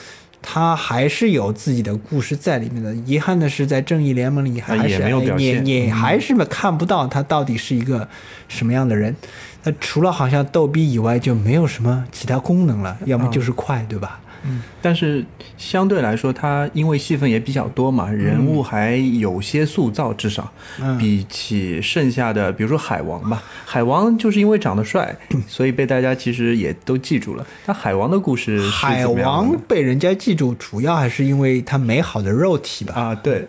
[0.47, 2.95] 他还是有自己的故事在里面的。
[3.07, 8.07] 遗憾的是，在正义联盟里还是也没有也也还是看不到他到底是一个
[8.47, 9.17] 什么样的人。
[9.63, 14.21] 那除了好像逗逼以外，就没有什么其他功能了，要么就是快，对吧？
[14.83, 15.25] 但是
[15.57, 25.17] 相对来说，他因为戏份也比较多嘛，人物还有些塑造，至少、嗯比起剩下的，比如说海王吧，海王就是因为长得帅，
[25.49, 27.47] 所以被大家其实也都记住了。
[27.65, 32.95] 但海王的故事是海王被人家记住，主要还是因为他美好的肉体吧。
[32.95, 33.49] 啊，对，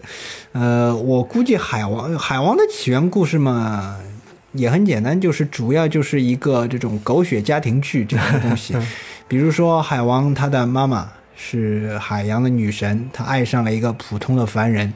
[0.53, 3.97] 呃，我估计海王海王的起源故事嘛，
[4.53, 8.73] 也很简单，就是主要就是一个这种狗血家庭剧这样的东西。
[9.27, 14.93] 比如说海王他的妈妈是海洋的女神，他爱上了一个普通的凡人。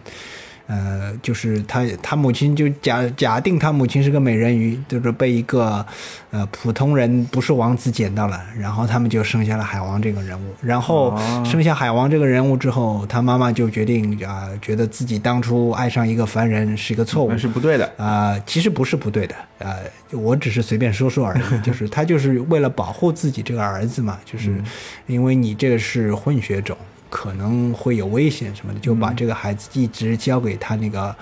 [0.72, 5.84] 呃，就是他，他母亲就假假定他母亲是个美人鱼，就是被一个
[6.30, 10.54] 呃普通人不是王子捡到了，然后他们就生下了海王这个人物。
[10.62, 17.92] 然后哦生下海王这个人物之后，他妈妈就决定啊、觉得自己当初爱上一个凡人是一个错误那，是不对的。
[17.98, 19.78] 啊、其实不是不对的，呃，
[20.12, 21.42] 我只是随便说说而已。
[21.66, 24.56] 就是他就是为了保护自己这个儿子嘛，就是
[25.08, 26.78] 因为你这个是混血种，
[27.10, 31.16] 可能会有危险什么的，就把这个孩子一直交给他那个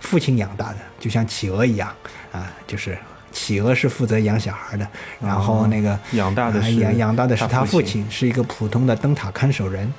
[0.00, 1.92] 父亲养大的，就像企鹅一样
[2.32, 2.96] 啊，就是。
[3.36, 4.86] 企鹅是负责养小孩的，
[5.20, 9.92] 然后那个、养大的养养大的是他他父亲，是一个普通的灯塔看守人，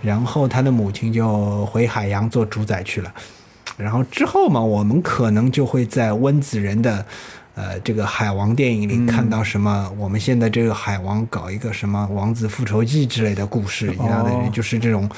[0.00, 3.12] 然后他的母亲就回海洋做主宰去了。
[3.76, 7.04] 然后之后嘛，我们可能就会在温子仁的
[7.56, 15.08] 呃这个海王电影里看到什么，我们现在这个海王搞一个什么王子复仇记之类的故事一样的，哦就是这种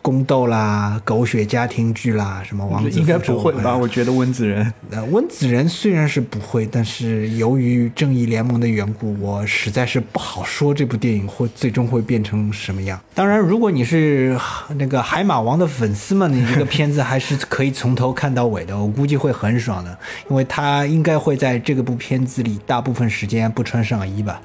[0.00, 3.76] 宫斗啦、狗血家庭剧啦，什么王子应该不会吧？
[3.76, 12.98] 我觉得温子仁呃， 温子仁虽然是不会，但是由于正义联盟的缘故，我实在是不好说这部电影会最终会变成什么样。
[13.12, 14.38] 当然，如果你是
[14.76, 19.98] 那个海马王的粉丝们，你这个片子还是可以从头看到尾的，我估计会很爽的，
[20.30, 24.42] 因为他应该会在这个部片子里大部分时间不穿上衣吧，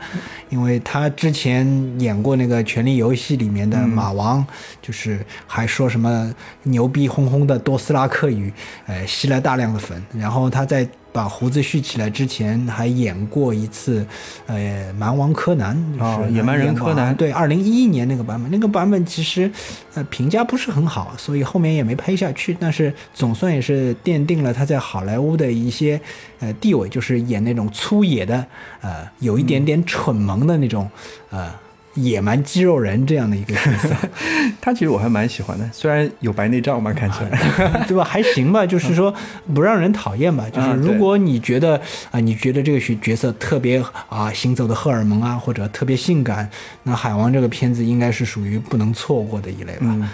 [0.47, 1.67] 因为他之前
[1.99, 4.45] 演过那个《权力游戏》里面的马王，
[4.81, 6.33] 就是还说什么
[6.63, 8.53] 牛逼哄哄的多斯拉克语，
[8.85, 10.01] 呃，吸了大量的粉。
[10.17, 14.05] 然后他在把胡子蓄起来之前，还演过一次，
[14.47, 19.49] 呃，蛮王柯南，就是哦野蛮人柯南对，二零一一年那个版本，那个版本其实，
[19.93, 22.57] 呃，评价不是很好，所以后面也没拍下去。
[22.59, 26.01] 但是总算也是奠定了他在好莱坞的一些
[26.39, 28.45] 呃地位，就是演那种粗野的，
[28.81, 30.89] 呃，有一点点蠢萌的那种，
[31.29, 31.62] 呃。
[31.95, 33.95] 野蛮肌肉人这样的一个角色，
[34.59, 37.83] 他其实我还蛮喜欢的，虽然有白内障嘛，看起来。
[37.87, 38.03] 对吧？
[38.09, 39.13] 还行吧，就是说
[39.53, 40.45] 不让人讨厌吧。
[40.51, 41.79] 就是如果你觉得
[42.11, 46.49] 啊、你觉得这个角角色特别啊、行走的荷尔蒙啊，或者特别性感，
[46.83, 49.81] 那海王这个片子应该是属于不能错过的一类吧。
[49.83, 50.09] 嗯，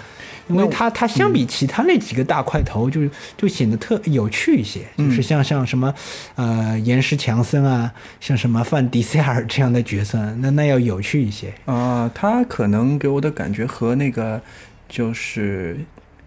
[0.50, 3.02] 因为它它相比其他那几个大块头就，
[3.38, 5.94] 就显得特有趣一些，就是像像什么，
[6.36, 11.54] 呃，岩石强森啊，像什么范迪塞尔这样的角色，那那要有趣一些。
[11.66, 14.42] 啊、他可能给我的感觉和那个
[14.88, 15.78] 就是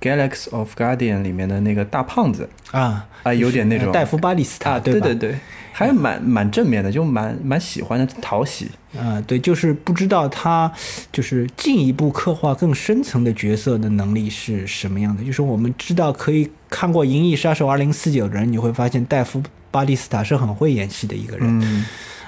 [0.00, 5.06] Galaxy of Guardian》里面的那个大胖子啊啊，有点那种戴夫巴里斯塔，啊，对吧？
[5.06, 5.34] 对对，
[5.72, 8.70] 还蛮蛮正面的，就蛮蛮喜欢的，讨喜。
[8.96, 10.70] 啊，对，就是不知道他
[11.10, 15.24] 就是进一步刻画更深层的角色的能力是什么样的。
[15.24, 21.48] 就是我们知道可以看过《银翼杀手二零四九》的人，你会发现戴夫巴蒂斯塔是很会演戏的一个人。
[21.62, 21.86] 嗯，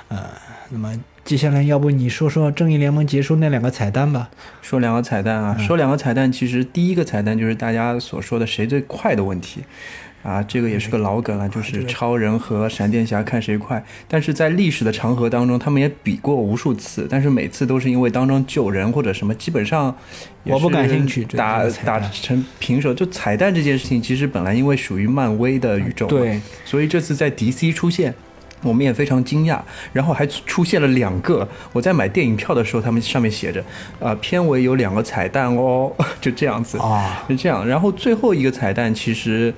[0.09, 0.31] 呃，
[0.71, 4.31] 那么接下来要不你说说《正义联盟》结束那两个彩蛋吧？
[4.63, 9.63] 说两个彩蛋啊，说两个彩蛋，其实第一个彩蛋就是大家所说的谁最快的问题。
[10.25, 13.85] 啊，这个也是个老梗了，就是超人和闪电侠看谁快。
[14.09, 19.95] 但是在历史的长河当中，他们也比过无数次，但是每次都是因为当中救人或者什么，基本上
[20.45, 21.22] 我不感兴趣。
[21.25, 28.14] 打打成平手，就彩蛋这件事情，其实本来因为属于漫威的宇宙，对，所以这次在 DC 出现，
[28.62, 29.61] 我们也非常惊讶。
[29.93, 33.62] 然后还出现了两个，我在买电影票的时候，他们上面写着，
[34.01, 37.68] 啊，片尾有两个彩蛋哦， 就这样子啊，是这样。
[37.68, 39.53] 然后最后一个彩蛋其实。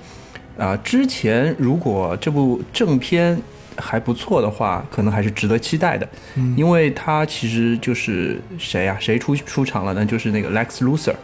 [0.58, 3.38] 啊，之前如果这部正片
[3.76, 8.96] 还不错的话，可能还是值得期待的，嗯，因为他其实就是谁呀？
[8.98, 10.04] 谁出出场了呢？
[10.06, 11.14] 就是那个 Lex Luthor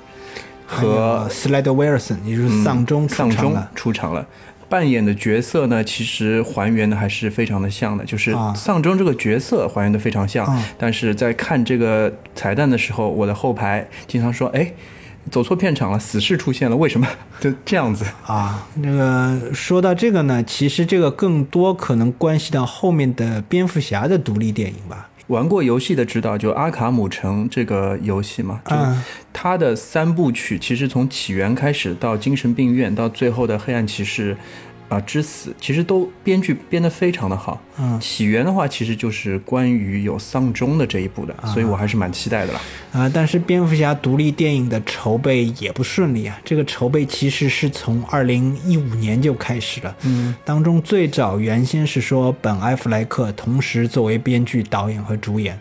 [0.67, 4.27] 和 Slade Wilson，也就是丧钟丧钟出场了，
[4.69, 14.71] 扮演的角色呢，其实还原的还是非常的像的，就是丧钟这个角色还原的非常像，但是在看这个彩蛋的时候，我的后排经常说，哎。
[15.31, 17.07] 走错片场了，死侍出现了，为什么
[17.41, 18.67] 就这样子啊？
[18.75, 25.09] 那个说到这个呢，其实这个更多可能关系到后面的蝙蝠侠的独立电影吧。
[25.29, 28.77] 玩过游戏的知道，就阿卡姆城这个游戏嘛，就
[29.33, 34.37] 它的三部曲，其实从起源开始到精神病院，到最后的黑暗骑士。
[34.93, 37.59] 啊，之死其实都编剧编得非常的好。
[37.79, 42.61] 嗯，起源的话其实就是关于有丧钟的这一部的，所以我还是蛮期待的啦。
[42.93, 46.39] 啊，但是蝙蝠侠独立电影的筹备也不顺利啊。
[46.45, 49.97] 这个筹备其实是从二零一五年就开始了。
[50.03, 55.59] 嗯，当中最早原先是说本埃弗莱克同时作为编剧、导演和主演，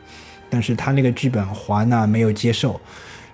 [0.49, 2.81] 但是他那个剧本华纳没有接受。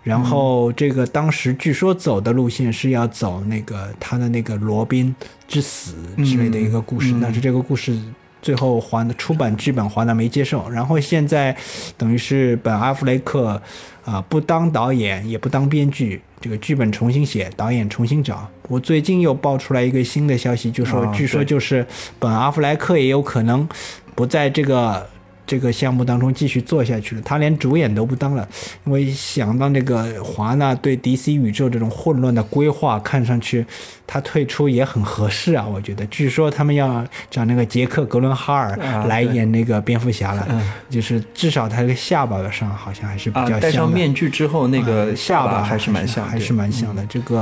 [0.08, 5.14] 然后这个当时据说走的路线是要走那个他的那个罗宾
[5.50, 8.00] 之死之类的一个故事，但是这个故事
[8.42, 10.70] 最后华纳出版剧本华纳没接受。
[10.70, 11.54] 然后现在
[11.98, 13.62] 等于是本阿弗雷克
[14.06, 18.50] 啊不当导演也不当编剧，这个剧本重新写，导演重新找。
[18.70, 21.86] 我最近又爆出来一个新的消息，就说据说就是
[22.18, 23.68] 本阿弗莱克也有可能
[24.16, 25.06] 不在这个。
[25.48, 28.48] 这个项目当中继续做下去了，他连主演都不当了，
[28.86, 33.66] 因为想到那个华纳对 DC 宇宙这种混乱的规划，看上去
[34.06, 35.66] 他退出也很合适啊。
[35.66, 38.76] 我觉得，据说他们要找那个杰克·格伦哈尔
[39.08, 40.46] 来演那个蝙蝠侠了，
[40.90, 43.60] 就是至少他这个下巴上好像还是比较像。
[43.62, 47.06] 戴上面具之后，那个下巴还是蛮像，还是蛮像的。
[47.06, 47.40] 这个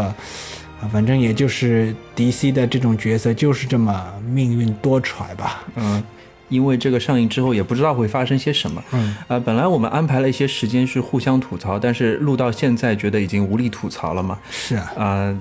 [0.79, 5.63] 啊，反正也就是 DC 的这种角色就是这么命运多舛吧。
[5.75, 6.03] 嗯。
[6.49, 15.37] 因为这个上映之后也不知道会发生些什么，嗯，呃，本来我们安排了一些时间是互相吐槽，但是录到现在觉得已经无力吐槽了嘛，是啊，呃，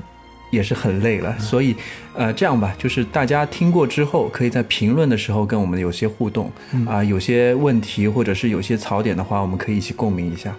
[0.50, 1.74] 也是很累了，所以，
[2.14, 6.50] 呃，这样吧，就是大家听过之后，可以在评论的时候跟我们有些互动，
[6.86, 10.54] 啊，有些问题或者是有些槽点的话，我们可以一起共鸣一下。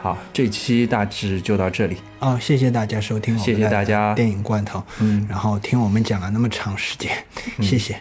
[0.00, 4.14] 好，这期大致就到这里，哦，谢谢大家收听，谢谢大家。
[4.14, 7.10] 电影罐头，嗯，然后听我们讲了那么长时间，
[7.60, 8.00] 谢谢。